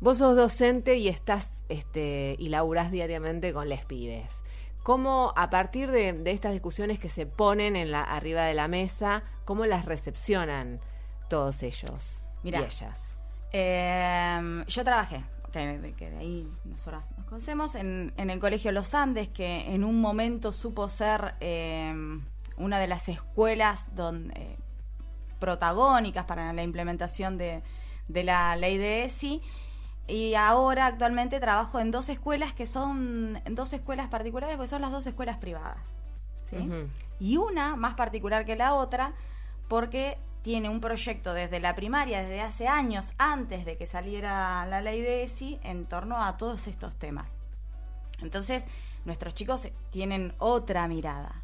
Vos 0.01 0.19
sos 0.19 0.35
docente 0.35 0.97
y 0.97 1.07
estás 1.07 1.63
este, 1.69 2.35
y 2.41 2.49
laburás 2.49 2.91
diariamente 2.91 3.53
con 3.53 3.69
les 3.69 3.85
pibes. 3.85 4.43
¿Cómo, 4.83 5.33
a 5.37 5.51
partir 5.51 5.91
de, 5.91 6.13
de 6.13 6.31
estas 6.33 6.53
discusiones 6.53 6.99
que 6.99 7.09
se 7.09 7.27
ponen 7.27 7.77
en 7.77 7.93
la, 7.93 8.03
arriba 8.03 8.43
de 8.43 8.55
la 8.55 8.69
mesa, 8.69 9.23
cómo 9.45 9.65
las 9.67 9.85
recepcionan 9.85 10.81
todos 11.29 11.63
ellos 11.63 12.23
Mirá. 12.43 12.61
y 12.61 12.65
ellas? 12.65 13.19
Eh, 13.53 14.65
yo 14.67 14.85
trabajé, 14.85 15.25
que, 15.53 15.95
que 15.97 16.11
de 16.11 16.19
ahí 16.19 16.53
nosotras 16.65 17.05
nos 17.17 17.27
conocemos, 17.27 17.75
en, 17.75 18.13
en 18.17 18.31
el 18.31 18.41
Colegio 18.41 18.73
Los 18.73 18.95
Andes, 18.95 19.29
que 19.29 19.73
en 19.73 19.85
un 19.85 20.01
momento 20.01 20.53
supo 20.53 20.89
ser 20.89 21.35
eh, 21.41 21.95
una 22.57 22.79
de 22.79 22.87
las 22.89 23.09
escuelas 23.09 23.95
donde, 23.95 24.35
eh, 24.35 24.57
protagónicas 25.39 26.25
para 26.25 26.53
la 26.53 26.63
implementación 26.63 27.37
de, 27.37 27.63
de 28.07 28.25
la 28.25 28.55
ley 28.57 28.79
de 28.79 29.05
ESI. 29.05 29.43
Y 30.09 30.35
ahora 30.35 30.87
actualmente 30.87 31.41
trabajo 31.41 31.79
en 31.81 31.91
dos 31.91 32.09
escuelas 32.09 32.53
que 32.53 32.67
son 32.67 33.41
en 33.45 33.55
dos 33.55 33.73
escuelas 33.73 34.09
particulares, 34.09 34.57
porque 34.57 34.69
son 34.69 34.83
las 34.83 34.91
dos 34.91 35.07
escuelas 35.07 35.39
privadas. 35.39 35.79
¿sí? 36.45 36.57
Y 37.21 37.37
una 37.37 37.77
más 37.77 37.95
particular 37.95 38.45
que 38.45 38.57
la 38.57 38.75
otra, 38.75 39.13
porque 39.69 40.19
tiene 40.43 40.69
un 40.69 40.81
proyecto 40.81 41.35
desde 41.35 41.61
la 41.61 41.75
primaria, 41.75 42.21
desde 42.21 42.41
hace 42.41 42.67
años, 42.67 43.13
antes 43.17 43.65
de 43.65 43.77
que 43.77 43.87
saliera 43.87 44.67
la 44.67 44.81
ley 44.81 45.01
de 45.01 45.23
ESI, 45.23 45.61
en 45.63 45.87
torno 45.87 46.23
a 46.23 46.37
todos 46.37 46.67
estos 46.67 46.97
temas. 46.97 47.31
Entonces, 48.21 48.65
nuestros 49.05 49.35
chicos 49.35 49.69
tienen 49.91 50.35
otra 50.39 50.87
mirada. 50.89 51.43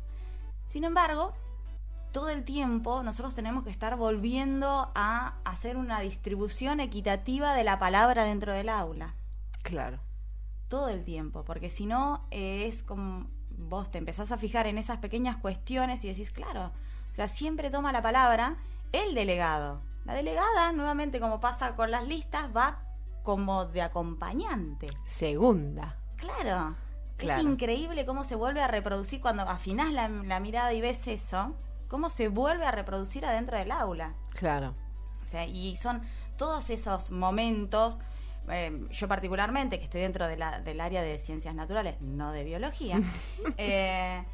Sin 0.66 0.84
embargo, 0.84 1.32
todo 2.12 2.28
el 2.30 2.44
tiempo 2.44 3.02
nosotros 3.02 3.34
tenemos 3.34 3.64
que 3.64 3.70
estar 3.70 3.96
volviendo 3.96 4.90
a 4.94 5.34
hacer 5.44 5.76
una 5.76 6.00
distribución 6.00 6.80
equitativa 6.80 7.54
de 7.54 7.64
la 7.64 7.78
palabra 7.78 8.24
dentro 8.24 8.52
del 8.52 8.68
aula 8.68 9.14
Claro. 9.62 9.98
todo 10.68 10.88
el 10.88 11.04
tiempo, 11.04 11.44
porque 11.44 11.70
si 11.70 11.86
no 11.86 12.26
eh, 12.30 12.66
es 12.66 12.82
como 12.82 13.26
vos 13.50 13.90
te 13.90 13.98
empezás 13.98 14.30
a 14.32 14.38
fijar 14.38 14.66
en 14.66 14.78
esas 14.78 14.98
pequeñas 14.98 15.36
cuestiones 15.36 16.04
y 16.04 16.08
decís, 16.08 16.30
claro, 16.30 16.72
o 17.10 17.14
sea, 17.14 17.26
siempre 17.28 17.70
toma 17.70 17.90
la 17.92 18.02
palabra 18.02 18.56
el 18.92 19.14
delegado. 19.14 19.82
La 20.04 20.14
delegada, 20.14 20.72
nuevamente 20.72 21.20
como 21.20 21.40
pasa 21.40 21.74
con 21.76 21.90
las 21.90 22.06
listas, 22.06 22.48
va 22.56 22.82
como 23.24 23.66
de 23.66 23.82
acompañante. 23.82 24.88
Segunda. 25.04 25.96
Claro. 26.16 26.76
Claro. 27.16 27.40
Es 27.40 27.44
increíble 27.46 28.06
cómo 28.06 28.22
se 28.24 28.36
vuelve 28.36 28.62
a 28.62 28.68
reproducir 28.68 29.20
cuando 29.20 29.42
afinás 29.42 29.92
la, 29.92 30.08
la 30.08 30.38
mirada 30.40 30.72
y 30.72 30.80
ves 30.80 31.08
eso, 31.08 31.54
cómo 31.88 32.10
se 32.10 32.28
vuelve 32.28 32.66
a 32.66 32.70
reproducir 32.70 33.24
adentro 33.26 33.56
del 33.58 33.72
aula. 33.72 34.14
Claro. 34.34 34.74
O 35.24 35.26
sea, 35.26 35.44
y 35.46 35.76
son 35.76 36.02
todos 36.36 36.70
esos 36.70 37.10
momentos, 37.10 37.98
eh, 38.48 38.86
yo 38.90 39.08
particularmente, 39.08 39.78
que 39.78 39.84
estoy 39.84 40.00
dentro 40.02 40.26
de 40.26 40.36
la- 40.36 40.60
del 40.60 40.80
área 40.80 41.02
de 41.02 41.18
ciencias 41.18 41.54
naturales, 41.54 42.00
no 42.00 42.32
de 42.32 42.44
biología, 42.44 43.00
eh, 43.58 44.24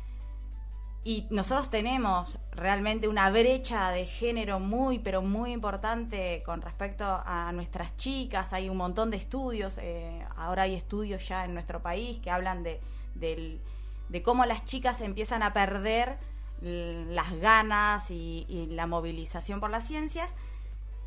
y 1.07 1.27
nosotros 1.31 1.69
tenemos 1.69 2.39
realmente 2.53 3.09
una 3.09 3.29
brecha 3.31 3.91
de 3.91 4.07
género 4.07 4.59
muy, 4.59 4.99
pero 5.01 5.21
muy 5.21 5.53
importante 5.53 6.43
con 6.47 6.63
respecto 6.63 7.05
a 7.27 7.53
nuestras 7.53 7.95
chicas. 7.99 8.55
Hay 8.55 8.71
un 8.71 8.79
montón 8.79 9.11
de 9.11 9.19
estudios, 9.19 9.79
eh, 9.83 10.25
ahora 10.37 10.63
hay 10.63 10.75
estudios 10.75 11.29
ya 11.29 11.45
en 11.45 11.53
nuestro 11.53 11.83
país 11.83 12.19
que 12.21 12.31
hablan 12.31 12.63
de, 12.63 12.81
del- 13.15 13.61
de 14.09 14.23
cómo 14.23 14.47
las 14.47 14.65
chicas 14.65 15.03
empiezan 15.03 15.43
a 15.43 15.53
perder 15.53 16.17
las 16.65 17.33
ganas 17.39 18.11
y, 18.11 18.47
y 18.49 18.67
la 18.67 18.87
movilización 18.87 19.61
por 19.61 19.71
las 19.71 19.87
ciencias 19.87 20.31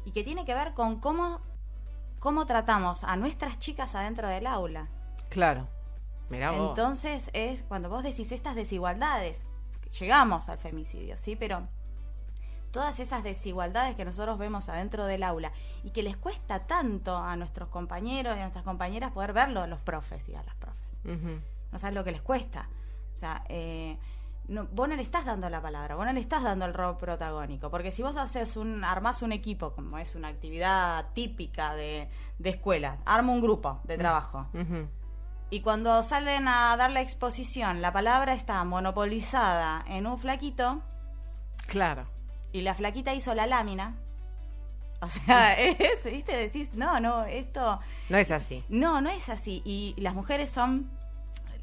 y 0.05 0.11
que 0.11 0.23
tiene 0.23 0.45
que 0.45 0.53
ver 0.53 0.73
con 0.73 0.99
cómo, 0.99 1.41
cómo 2.19 2.45
tratamos 2.45 3.03
a 3.03 3.15
nuestras 3.15 3.59
chicas 3.59 3.95
adentro 3.95 4.29
del 4.29 4.47
aula. 4.47 4.87
Claro. 5.29 5.67
Mirá 6.29 6.51
vos. 6.51 6.69
Entonces 6.69 7.23
es 7.33 7.63
cuando 7.63 7.89
vos 7.89 8.03
decís 8.03 8.31
estas 8.31 8.55
desigualdades, 8.55 9.41
llegamos 9.99 10.49
al 10.49 10.57
femicidio, 10.57 11.17
¿sí? 11.17 11.35
Pero 11.35 11.67
todas 12.71 12.99
esas 12.99 13.23
desigualdades 13.23 13.95
que 13.95 14.05
nosotros 14.05 14.37
vemos 14.37 14.69
adentro 14.69 15.05
del 15.05 15.23
aula 15.23 15.51
y 15.83 15.91
que 15.91 16.03
les 16.03 16.17
cuesta 16.17 16.67
tanto 16.67 17.17
a 17.17 17.35
nuestros 17.35 17.69
compañeros 17.69 18.35
y 18.35 18.39
a 18.39 18.43
nuestras 18.43 18.65
compañeras 18.65 19.11
poder 19.11 19.33
verlo 19.33 19.61
a 19.61 19.67
los 19.67 19.79
profes 19.79 20.27
y 20.29 20.35
a 20.35 20.43
las 20.43 20.55
profes. 20.55 20.97
No 21.71 21.79
sabes 21.79 21.95
lo 21.95 22.03
que 22.03 22.11
les 22.11 22.21
cuesta. 22.21 22.69
O 23.13 23.15
sea, 23.17 23.43
eh, 23.49 23.97
no, 24.47 24.65
vos 24.71 24.87
no 24.87 24.95
le 24.95 25.01
estás 25.03 25.25
dando 25.25 25.49
la 25.49 25.61
palabra, 25.61 25.95
vos 25.95 26.05
no 26.05 26.13
le 26.13 26.19
estás 26.19 26.43
dando 26.43 26.65
el 26.65 26.73
rol 26.73 26.97
protagónico. 26.97 27.69
Porque 27.69 27.91
si 27.91 28.01
vos 28.01 28.15
haces 28.17 28.55
un, 28.57 28.83
armás 28.83 29.21
un 29.21 29.31
equipo, 29.31 29.73
como 29.73 29.97
es 29.97 30.15
una 30.15 30.29
actividad 30.29 31.07
típica 31.13 31.73
de, 31.75 32.09
de 32.39 32.49
escuela, 32.49 32.97
arma 33.05 33.33
un 33.33 33.41
grupo 33.41 33.81
de 33.83 33.97
trabajo. 33.97 34.47
Ujú. 34.53 34.87
Y 35.49 35.61
cuando 35.61 36.03
salen 36.03 36.47
a 36.47 36.75
dar 36.77 36.91
la 36.91 37.01
exposición, 37.01 37.81
la 37.81 37.93
palabra 37.93 38.33
está 38.33 38.63
monopolizada 38.65 39.83
en 39.87 40.05
un 40.05 40.17
flaquito 40.19 40.81
Claro. 41.67 42.05
y 42.51 42.61
la 42.61 42.75
flaquita 42.75 43.13
hizo 43.13 43.33
la 43.33 43.47
lámina. 43.47 43.95
O 45.01 45.07
sea, 45.09 45.53
es, 45.59 46.03
¿viste? 46.03 46.35
Decís, 46.35 46.73
no, 46.73 46.99
no, 46.99 47.23
esto. 47.25 47.79
No 48.09 48.17
es 48.17 48.31
así. 48.31 48.63
No, 48.69 48.99
no 49.01 49.09
es 49.09 49.29
así. 49.29 49.61
Y 49.63 49.93
las 49.97 50.13
mujeres 50.15 50.49
son. 50.49 50.89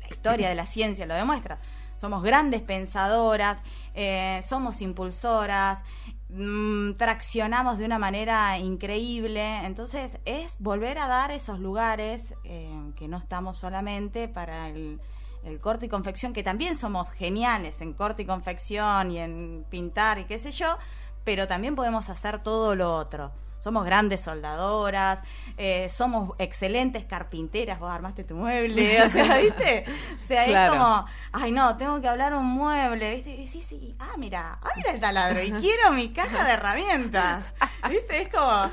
La 0.01 0.09
historia 0.09 0.49
de 0.51 0.55
la 0.55 0.67
ciencia 0.67 1.07
lo 1.07 1.15
demuestra. 1.15 1.59
Somos 2.05 2.23
grandes 2.23 2.61
pensadoras, 2.61 3.63
eh, 3.95 4.39
somos 4.43 4.83
impulsoras, 4.83 5.83
mm, 6.29 6.97
traccionamos 6.99 7.79
de 7.79 7.87
una 7.87 7.99
manera 7.99 8.59
increíble. 8.59 9.65
Entonces, 9.65 10.19
es 10.27 10.57
volver 10.59 10.99
a 10.99 11.09
dar 11.09 11.31
esos 11.31 11.61
lugares 11.61 12.35
eh, 12.45 12.69
que 12.97 13.09
no 13.09 13.17
estamos 13.17 13.57
solamente 13.57 14.29
para 14.29 14.69
el, 14.69 15.01
el 15.45 15.61
corte 15.61 15.87
y 15.87 15.89
confección, 15.89 16.35
que 16.35 16.43
también 16.43 16.77
somos 16.77 17.11
geniales 17.11 17.81
en 17.81 17.95
corte 17.95 18.25
y 18.25 18.27
confección 18.27 19.11
y 19.11 19.17
en 19.17 19.65
pintar 19.71 20.19
y 20.19 20.25
qué 20.25 20.39
sé 20.39 20.51
yo, 20.51 20.77
pero 21.25 21.47
también 21.47 21.75
podemos 21.75 22.11
hacer 22.11 22.43
todo 22.43 22.77
lo 22.77 22.95
otro. 22.95 23.33
Somos 23.65 23.87
grandes 23.87 24.21
soldadoras, 24.21 25.21
eh, 25.57 25.89
somos 25.89 26.35
excelentes 26.39 27.05
carpinteras, 27.07 27.81
vos 27.81 27.91
armaste 27.91 28.23
tu 28.23 28.35
mueble, 28.35 29.03
o 29.03 29.09
sea, 29.09 29.39
¿viste? 29.43 29.87
O 30.23 30.27
sea, 30.27 30.45
Claro. 30.45 30.73
es 30.75 30.79
como, 30.79 31.07
ay 31.33 31.51
no, 31.51 31.75
tengo 31.79 31.99
que 32.03 32.07
hablar 32.09 32.35
un 32.35 32.45
mueble, 32.45 33.15
¿viste? 33.15 33.31
Y 33.31 33.49
sí, 33.49 33.63
sí, 33.63 33.95
ah, 33.99 34.13
mira, 34.19 34.59
ah, 34.61 34.69
mira 34.77 34.91
el 34.93 35.01
taladro, 35.01 35.43
y 35.43 35.51
quiero 35.53 35.93
mi 35.93 36.13
caja 36.13 36.45
de 36.45 36.53
herramientas, 36.53 37.47
¿viste? 37.89 38.21
Es 38.21 38.29
como, 38.29 38.71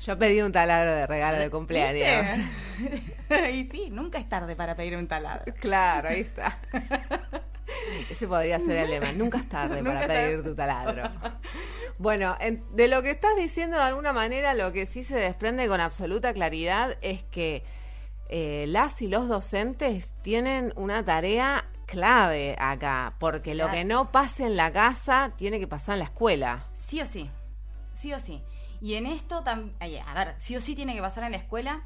Yo 0.00 0.18
pedí 0.18 0.42
un 0.42 0.50
taladro 0.50 0.92
de 0.92 1.06
regalo 1.06 1.38
de 1.38 1.48
cumpleaños. 1.48 2.36
¿viste? 2.80 3.50
y 3.52 3.68
sí, 3.70 3.90
nunca 3.92 4.18
es 4.18 4.28
tarde 4.28 4.56
para 4.56 4.74
pedir 4.74 4.96
un 4.96 5.06
taladro. 5.06 5.54
Claro, 5.60 6.08
ahí 6.08 6.22
está. 6.22 6.58
Ese 8.10 8.26
podría 8.26 8.58
ser 8.58 8.78
el 8.78 8.90
lema. 8.90 9.12
Nunca 9.12 9.38
es 9.38 9.48
tarde 9.48 9.80
Nunca 9.82 10.00
para 10.00 10.06
pedir 10.08 10.42
tu 10.42 10.54
taladro. 10.54 11.08
Bueno, 12.02 12.36
en- 12.40 12.64
de 12.74 12.88
lo 12.88 13.00
que 13.04 13.10
estás 13.12 13.36
diciendo 13.36 13.76
de 13.76 13.84
alguna 13.84 14.12
manera, 14.12 14.54
lo 14.54 14.72
que 14.72 14.86
sí 14.86 15.04
se 15.04 15.14
desprende 15.14 15.68
con 15.68 15.80
absoluta 15.80 16.34
claridad 16.34 16.98
es 17.00 17.22
que 17.22 17.62
eh, 18.28 18.64
las 18.66 19.00
y 19.02 19.06
los 19.06 19.28
docentes 19.28 20.12
tienen 20.22 20.72
una 20.74 21.04
tarea 21.04 21.64
clave 21.86 22.56
acá, 22.58 23.14
porque 23.20 23.54
lo 23.54 23.70
que 23.70 23.84
no 23.84 24.10
pase 24.10 24.46
en 24.46 24.56
la 24.56 24.72
casa 24.72 25.30
tiene 25.36 25.60
que 25.60 25.68
pasar 25.68 25.92
en 25.94 25.98
la 26.00 26.06
escuela. 26.06 26.66
Sí 26.74 27.00
o 27.00 27.06
sí, 27.06 27.30
sí 27.94 28.12
o 28.12 28.18
sí. 28.18 28.42
Y 28.80 28.94
en 28.94 29.06
esto 29.06 29.44
también, 29.44 29.76
a 30.04 30.14
ver, 30.24 30.34
sí 30.38 30.56
o 30.56 30.60
sí 30.60 30.74
tiene 30.74 30.96
que 30.96 31.00
pasar 31.02 31.22
en 31.22 31.30
la 31.32 31.38
escuela, 31.38 31.82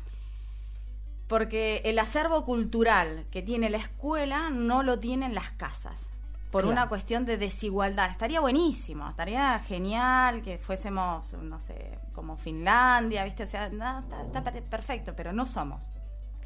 porque 1.28 1.82
el 1.84 1.98
acervo 1.98 2.46
cultural 2.46 3.26
que 3.30 3.42
tiene 3.42 3.68
la 3.68 3.76
escuela 3.78 4.48
no 4.48 4.82
lo 4.82 4.98
tienen 4.98 5.34
las 5.34 5.50
casas, 5.50 6.06
por 6.50 6.62
Claro. 6.62 6.72
una 6.72 6.88
cuestión 6.88 7.24
de 7.26 7.36
desigualdad. 7.36 8.10
Estaría 8.10 8.40
buenísimo, 8.40 9.08
estaría 9.10 9.58
genial 9.60 10.42
que 10.42 10.58
fuésemos, 10.58 11.32
no 11.34 11.60
sé, 11.60 11.98
como 12.12 12.36
Finlandia, 12.36 13.24
¿viste? 13.24 13.42
O 13.42 13.46
sea, 13.46 13.68
no, 13.68 13.98
está, 14.00 14.22
está 14.22 14.44
per- 14.44 14.62
perfecto, 14.64 15.14
pero 15.16 15.32
no 15.32 15.46
somos. 15.46 15.90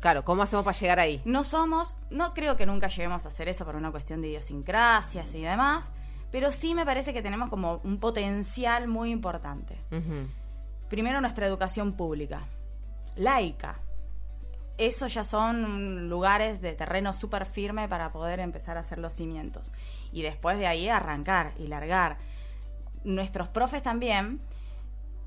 Claro, 0.01 0.25
¿cómo 0.25 0.43
hacemos 0.43 0.65
para 0.65 0.77
llegar 0.77 0.99
ahí? 0.99 1.21
No 1.27 1.45
somos, 1.45 1.95
no 2.11 2.33
creo 2.33 2.57
que 2.57 2.65
nunca 2.67 2.89
lleguemos 2.89 3.27
a 3.27 3.29
hacer 3.29 3.49
eso 3.49 3.65
por 3.67 3.77
una 3.77 3.91
cuestión 3.91 4.23
de 4.23 4.29
idiosincrasias 4.29 5.35
y 5.35 5.43
demás, 5.43 5.91
pero 6.33 6.51
sí 6.53 6.75
me 6.75 6.87
parece 6.87 7.13
que 7.13 7.21
tenemos 7.23 7.51
como 7.51 7.81
un 7.85 7.99
potencial 8.01 8.89
muy 8.89 9.11
importante. 9.11 9.77
Primero 10.89 11.21
nuestra 11.21 11.47
educación 11.47 11.93
pública, 11.93 12.45
laica. 13.17 13.79
Eso 14.81 15.07
ya 15.09 15.25
son 15.25 16.09
lugares 16.09 16.63
de 16.63 16.73
terreno 16.73 17.13
súper 17.13 17.45
firme 17.45 17.87
para 17.87 18.13
poder 18.13 18.41
empezar 18.41 18.79
a 18.79 18.81
hacer 18.81 18.99
los 18.99 19.13
cimientos. 19.13 19.71
Y 20.11 20.23
después 20.23 20.59
de 20.59 20.67
ahí 20.67 20.89
arrancar 20.89 21.53
y 21.59 21.67
largar. 21.67 22.17
Nuestros 23.05 23.49
profes 23.49 23.83
también, 23.83 24.41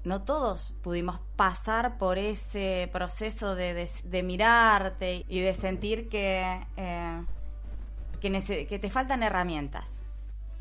no 0.03 0.23
todos 0.23 0.73
pudimos 0.81 1.19
pasar 1.35 1.99
por 1.99 2.17
ese 2.17 2.89
proceso 2.91 3.53
de, 3.53 3.75
de- 3.75 3.89
de 4.03 4.23
mirarte 4.23 5.23
y 5.27 5.41
de 5.41 5.53
sentir 5.53 6.09
que, 6.09 6.59
eh, 6.77 7.21
que 8.19 8.79
te 8.79 8.89
faltan 8.89 9.21
herramientas. 9.21 9.97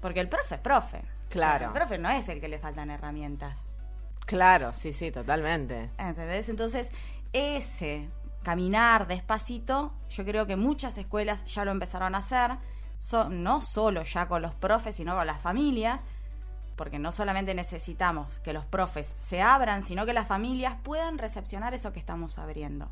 Porque 0.03 0.21
el 0.21 0.29
profe 0.29 0.57
es 0.57 0.61
profe. 0.61 1.03
Claro. 1.31 1.69
el 1.69 1.73
profe 1.73 1.97
no 1.97 2.11
es 2.11 2.29
el 2.29 2.41
que 2.43 2.49
le 2.49 2.59
faltan 2.59 2.91
herramientas. 2.91 3.59
Claro, 4.27 4.75
sí, 4.75 4.93
sí, 4.93 5.11
totalmente. 5.11 5.89
¿Entendés? 5.97 6.51
Entonces, 6.51 6.91
ese 7.33 8.09
caminar 8.43 9.07
despacito, 9.07 9.93
yo 10.11 10.25
creo 10.25 10.47
que 10.47 10.57
muchas 10.57 10.99
escuelas 10.99 11.45
ya 11.47 11.65
lo 11.65 11.71
empezaron 11.71 12.15
a 12.15 12.19
hacer, 12.19 12.59
no 13.31 13.61
solo 13.61 14.03
ya 14.03 14.29
con 14.29 14.43
los 14.43 14.55
profes, 14.55 14.97
sino 14.97 15.17
con 15.17 15.27
las 15.27 15.41
familias, 15.41 16.03
porque 16.77 16.99
no 16.99 17.13
solamente 17.13 17.55
necesitamos 17.55 18.39
que 18.41 18.53
los 18.53 18.65
profes 18.65 19.15
se 19.17 19.43
abran, 19.43 19.83
sino 19.83 20.07
que 20.07 20.13
las 20.13 20.27
familias 20.27 20.77
puedan 20.83 21.19
recepcionar 21.19 21.75
eso 21.75 21.93
que 21.93 22.01
estamos 22.01 22.39
abriendo. 22.39 22.91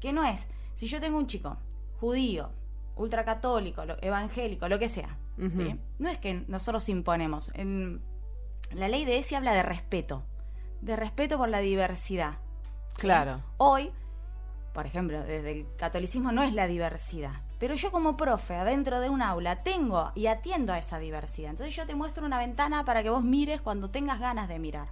Que 0.00 0.12
no 0.12 0.24
es, 0.24 0.42
si 0.74 0.86
yo 0.86 1.00
tengo 1.00 1.18
un 1.18 1.26
chico 1.26 1.56
judío, 2.00 2.50
ultracatólico, 2.96 3.82
evangélico, 4.00 4.68
lo 4.68 4.78
que 4.78 4.88
sea, 4.88 5.16
¿sí? 5.38 5.78
no 5.98 6.08
es 6.08 6.18
que 6.18 6.44
nosotros 6.48 6.88
imponemos. 6.88 7.50
En 7.54 8.02
la 8.72 8.88
ley 8.88 9.04
de 9.04 9.18
ESI 9.18 9.34
habla 9.36 9.52
de 9.52 9.62
respeto, 9.62 10.24
de 10.80 10.96
respeto 10.96 11.38
por 11.38 11.48
la 11.48 11.60
diversidad. 11.60 12.38
Claro. 12.94 13.42
Hoy, 13.58 13.92
por 14.76 14.84
ejemplo, 14.84 15.22
desde 15.22 15.52
el 15.52 15.66
catolicismo 15.78 16.32
no 16.32 16.42
es 16.42 16.52
la 16.52 16.66
diversidad, 16.66 17.40
pero 17.58 17.74
yo 17.76 17.90
como 17.90 18.18
profe, 18.18 18.56
adentro 18.56 19.00
de 19.00 19.08
un 19.08 19.22
aula, 19.22 19.62
tengo 19.62 20.12
y 20.14 20.26
atiendo 20.26 20.74
a 20.74 20.78
esa 20.78 20.98
diversidad. 20.98 21.52
Entonces 21.52 21.74
yo 21.74 21.86
te 21.86 21.94
muestro 21.94 22.26
una 22.26 22.38
ventana 22.38 22.84
para 22.84 23.02
que 23.02 23.08
vos 23.08 23.24
mires 23.24 23.62
cuando 23.62 23.88
tengas 23.88 24.20
ganas 24.20 24.48
de 24.48 24.58
mirar. 24.58 24.88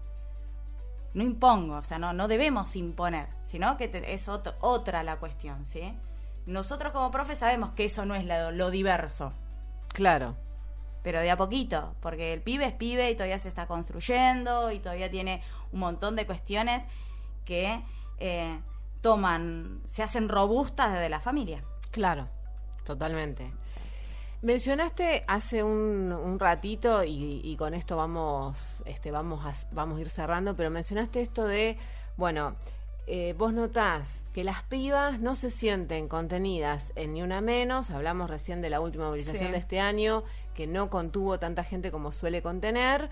No 1.12 1.22
impongo, 1.22 1.74
o 1.76 1.82
sea, 1.82 1.98
no, 1.98 2.14
no 2.14 2.28
debemos 2.28 2.76
imponer, 2.76 3.28
sino 3.44 3.76
que 3.76 3.90
es 4.06 4.26
otra 4.30 5.02
la 5.02 5.16
cuestión, 5.16 5.66
¿sí? 5.66 5.94
Nosotros 6.46 6.90
como 6.94 7.10
profe 7.10 7.36
sabemos 7.36 7.72
que 7.72 7.84
eso 7.84 8.06
no 8.06 8.14
es 8.14 8.24
lo, 8.24 8.70
diverso. 8.70 9.34
Claro. 9.88 10.34
Pero 11.02 11.20
de 11.20 11.30
a 11.30 11.36
poquito, 11.36 11.94
porque 12.00 12.32
el 12.32 12.40
pibe 12.40 12.64
es 12.64 12.72
pibe 12.72 13.10
y 13.10 13.16
todavía 13.16 13.38
se 13.38 13.50
está 13.50 13.66
construyendo 13.66 14.72
y 14.72 14.78
todavía 14.78 15.10
tiene 15.10 15.42
un 15.72 15.80
montón 15.80 16.16
de 16.16 16.24
cuestiones 16.24 16.86
que 17.44 17.82
eh, 18.16 18.58
toman, 19.04 19.82
se 19.86 20.02
hacen 20.02 20.30
robustas 20.30 20.94
desde 20.94 21.10
la 21.10 21.20
familia. 21.20 21.62
Claro. 21.90 22.26
Totalmente. 22.86 23.52
Mencionaste 24.40 25.24
hace 25.26 25.62
un, 25.62 26.38
ratito 26.40 27.04
y, 27.04 27.54
con 27.58 27.74
esto 27.74 27.98
vamos, 27.98 28.82
este, 28.86 29.10
vamos, 29.10 29.44
a, 29.44 29.52
vamos 29.72 29.98
a 29.98 30.00
ir 30.00 30.08
cerrando, 30.08 30.56
pero 30.56 30.70
mencionaste 30.70 31.20
esto 31.20 31.44
de, 31.44 31.76
bueno, 32.16 32.54
eh, 33.06 33.34
vos 33.36 33.52
notás 33.52 34.22
que 34.32 34.42
las 34.42 34.62
pibas 34.62 35.20
no 35.20 35.36
se 35.36 35.50
sienten 35.50 36.08
contenidas 36.08 36.92
en 36.96 37.12
ni 37.12 37.22
una 37.22 37.42
menos. 37.42 37.90
Hablamos 37.90 38.30
recién 38.30 38.62
de 38.62 38.70
la 38.70 38.80
última 38.80 39.08
movilización 39.08 39.52
de 39.52 39.58
este 39.58 39.80
año 39.80 40.24
que 40.54 40.66
no 40.66 40.88
contuvo 40.88 41.38
tanta 41.38 41.62
gente 41.62 41.90
como 41.90 42.10
suele 42.10 42.40
contener 42.40 43.10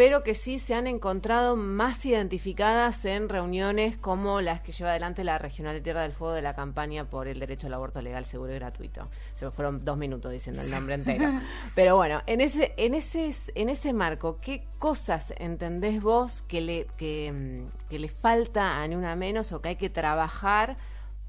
pero 0.00 0.22
que 0.22 0.34
sí 0.34 0.58
se 0.58 0.74
han 0.74 0.86
encontrado 0.86 1.56
más 1.56 2.06
identificadas 2.06 3.04
en 3.04 3.28
reuniones 3.28 3.98
como 3.98 4.40
las 4.40 4.62
que 4.62 4.72
lleva 4.72 4.92
adelante 4.92 5.24
la 5.24 5.36
Regional 5.36 5.74
de 5.74 5.82
Tierra 5.82 6.00
del 6.00 6.12
Fuego 6.12 6.32
de 6.32 6.40
la 6.40 6.54
campaña 6.54 7.04
por 7.04 7.28
el 7.28 7.38
derecho 7.38 7.66
al 7.66 7.74
aborto 7.74 8.00
legal, 8.00 8.24
seguro 8.24 8.50
y 8.50 8.54
gratuito. 8.54 9.10
Se 9.34 9.44
me 9.44 9.50
fueron 9.50 9.82
dos 9.82 9.98
minutos 9.98 10.32
diciendo 10.32 10.62
el 10.62 10.70
nombre 10.70 10.94
entero. 10.94 11.30
Pero 11.74 11.96
bueno, 11.96 12.22
en 12.24 12.40
ese, 12.40 12.72
en 12.78 12.94
ese, 12.94 13.30
en 13.54 13.68
ese 13.68 13.92
marco, 13.92 14.38
¿qué 14.40 14.64
cosas 14.78 15.34
entendés 15.36 16.00
vos 16.00 16.44
que 16.48 16.62
le, 16.62 16.86
que, 16.96 17.66
que 17.90 17.98
le 17.98 18.08
falta 18.08 18.82
a 18.82 18.88
ni 18.88 18.96
una 18.96 19.14
menos 19.16 19.52
o 19.52 19.60
que 19.60 19.68
hay 19.68 19.76
que 19.76 19.90
trabajar 19.90 20.78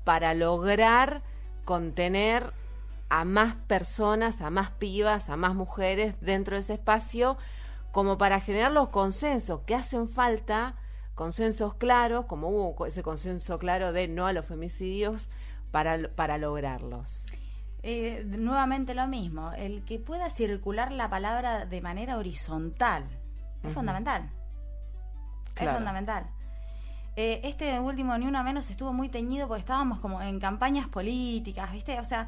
para 0.05 0.34
lograr 0.34 1.23
contener 1.65 2.53
a 3.10 3.25
más 3.25 3.55
personas, 3.67 4.39
a 4.39 4.49
más 4.49 4.71
pibas, 4.71 5.27
a 5.27 5.36
más 5.36 5.55
mujeres 5.55 6.15
dentro 6.21 6.55
de 6.55 6.62
ese 6.62 6.75
espacio? 6.75 7.38
Como 7.91 8.17
para 8.17 8.39
generar 8.39 8.71
los 8.71 8.89
consensos 8.89 9.62
que 9.62 9.75
hacen 9.75 10.08
falta, 10.08 10.75
consensos 11.15 11.75
claros, 11.75 12.25
como 12.25 12.49
hubo 12.49 12.86
ese 12.86 13.04
consenso 13.04 13.60
claro 13.60 13.91
de 13.91 14.08
no 14.08 14.27
a 14.27 14.34
los 14.34 14.45
femicidios, 14.45 15.30
para, 15.71 16.10
para 16.15 16.38
lograrlos. 16.38 17.25
Eh, 17.84 18.23
nuevamente 18.25 18.93
lo 18.93 19.08
mismo, 19.08 19.54
el 19.54 19.84
que 19.86 19.97
pueda 19.97 20.30
circular 20.30 20.91
la 20.91 21.10
palabra 21.10 21.65
de 21.65 21.82
manera 21.82 22.17
horizontal 22.17 23.06
es 23.63 23.73
fundamental. 23.73 24.30
Es 25.56 25.69
fundamental. 25.69 26.27
Eh, 27.15 27.41
este 27.43 27.77
último 27.80 28.17
Ni 28.17 28.25
Una 28.25 28.43
Menos 28.43 28.69
estuvo 28.69 28.93
muy 28.93 29.10
teñido 29.10 29.47
porque 29.47 29.60
estábamos 29.60 29.99
como 29.99 30.21
en 30.21 30.39
campañas 30.39 30.88
políticas, 30.88 31.71
¿viste? 31.71 31.99
O 31.99 32.06
sea, 32.06 32.27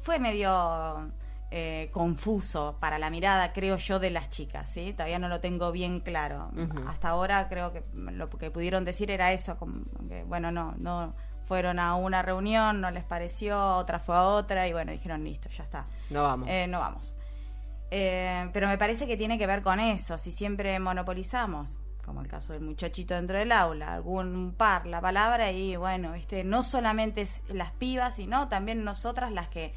fue 0.00 0.18
medio 0.18 1.10
eh, 1.56 1.88
confuso 1.92 2.78
para 2.80 2.98
la 2.98 3.10
mirada, 3.10 3.52
creo 3.52 3.76
yo, 3.76 4.00
de 4.00 4.10
las 4.10 4.28
chicas, 4.28 4.68
¿sí? 4.68 4.92
Todavía 4.92 5.20
no 5.20 5.28
lo 5.28 5.38
tengo 5.38 5.70
bien 5.70 6.00
claro. 6.00 6.50
Hasta 6.88 7.10
ahora 7.10 7.48
creo 7.48 7.72
que 7.72 7.84
lo 7.94 8.28
que 8.28 8.50
pudieron 8.50 8.84
decir 8.84 9.08
era 9.08 9.32
eso, 9.32 9.56
como 9.56 9.84
que, 10.08 10.24
bueno, 10.24 10.50
no, 10.50 10.74
no 10.78 11.14
fueron 11.46 11.78
a 11.78 11.94
una 11.94 12.22
reunión, 12.22 12.80
no 12.80 12.90
les 12.90 13.04
pareció, 13.04 13.76
otra 13.76 14.00
fue 14.00 14.16
a 14.16 14.24
otra 14.24 14.66
y 14.66 14.72
bueno, 14.72 14.90
dijeron, 14.90 15.22
listo, 15.22 15.48
ya 15.48 15.62
está. 15.62 15.86
No 16.10 16.24
vamos. 16.24 16.48
Eh, 16.50 16.66
no 16.66 16.80
vamos. 16.80 17.16
Eh, 17.92 18.50
pero 18.52 18.66
me 18.66 18.76
parece 18.76 19.06
que 19.06 19.16
tiene 19.16 19.38
que 19.38 19.46
ver 19.46 19.62
con 19.62 19.78
eso, 19.78 20.18
si 20.18 20.32
siempre 20.32 20.80
monopolizamos 20.80 21.78
como 22.04 22.20
el 22.20 22.26
caso 22.26 22.52
del 22.52 22.62
muchachito 22.62 23.14
dentro 23.14 23.38
del 23.38 23.52
aula, 23.52 23.94
algún 23.94 24.54
par 24.56 24.86
la 24.86 25.00
palabra 25.00 25.52
y 25.52 25.76
bueno, 25.76 26.14
viste, 26.14 26.42
no 26.42 26.64
solamente 26.64 27.24
las 27.48 27.70
pibas, 27.70 28.16
sino 28.16 28.48
también 28.48 28.82
nosotras 28.82 29.30
las 29.30 29.46
que 29.48 29.72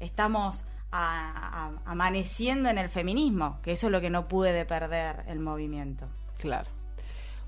estamos 0.00 0.64
amaneciendo 0.90 2.68
en 2.68 2.78
el 2.78 2.88
feminismo, 2.88 3.58
que 3.62 3.72
eso 3.72 3.86
es 3.88 3.92
lo 3.92 4.00
que 4.00 4.10
no 4.10 4.28
puede 4.28 4.64
perder 4.64 5.24
el 5.28 5.38
movimiento. 5.38 6.06
Claro. 6.38 6.68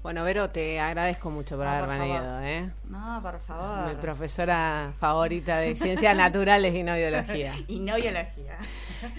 Bueno, 0.02 0.24
Vero, 0.24 0.48
te 0.48 0.80
agradezco 0.80 1.30
mucho 1.30 1.58
por 1.58 1.66
haber 1.66 1.98
venido. 1.98 2.40
¿eh? 2.40 2.70
No, 2.88 3.20
por 3.20 3.38
favor. 3.40 3.86
Mi 3.86 4.00
profesora 4.00 4.94
favorita 4.98 5.58
de 5.58 5.76
ciencias 5.76 6.16
naturales 6.16 6.74
y 6.74 6.82
no 6.82 6.96
biología. 6.96 7.54
y 7.68 7.80
no 7.80 7.96
biología. 7.96 8.56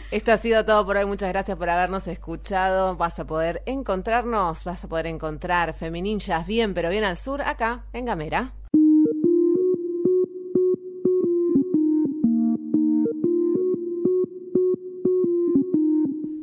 Esto 0.09 0.31
ha 0.31 0.37
sido 0.37 0.65
todo 0.65 0.83
por 0.83 0.97
hoy. 0.97 1.05
Muchas 1.05 1.29
gracias 1.29 1.55
por 1.55 1.69
habernos 1.69 2.07
escuchado. 2.07 2.95
Vas 2.95 3.19
a 3.19 3.25
poder 3.25 3.61
encontrarnos, 3.67 4.63
vas 4.63 4.83
a 4.83 4.87
poder 4.87 5.05
encontrar 5.05 5.75
Femininjas 5.75 6.47
bien, 6.47 6.73
pero 6.73 6.89
bien 6.89 7.03
al 7.03 7.17
sur, 7.17 7.43
acá 7.43 7.83
en 7.93 8.05
Gamera. 8.05 8.53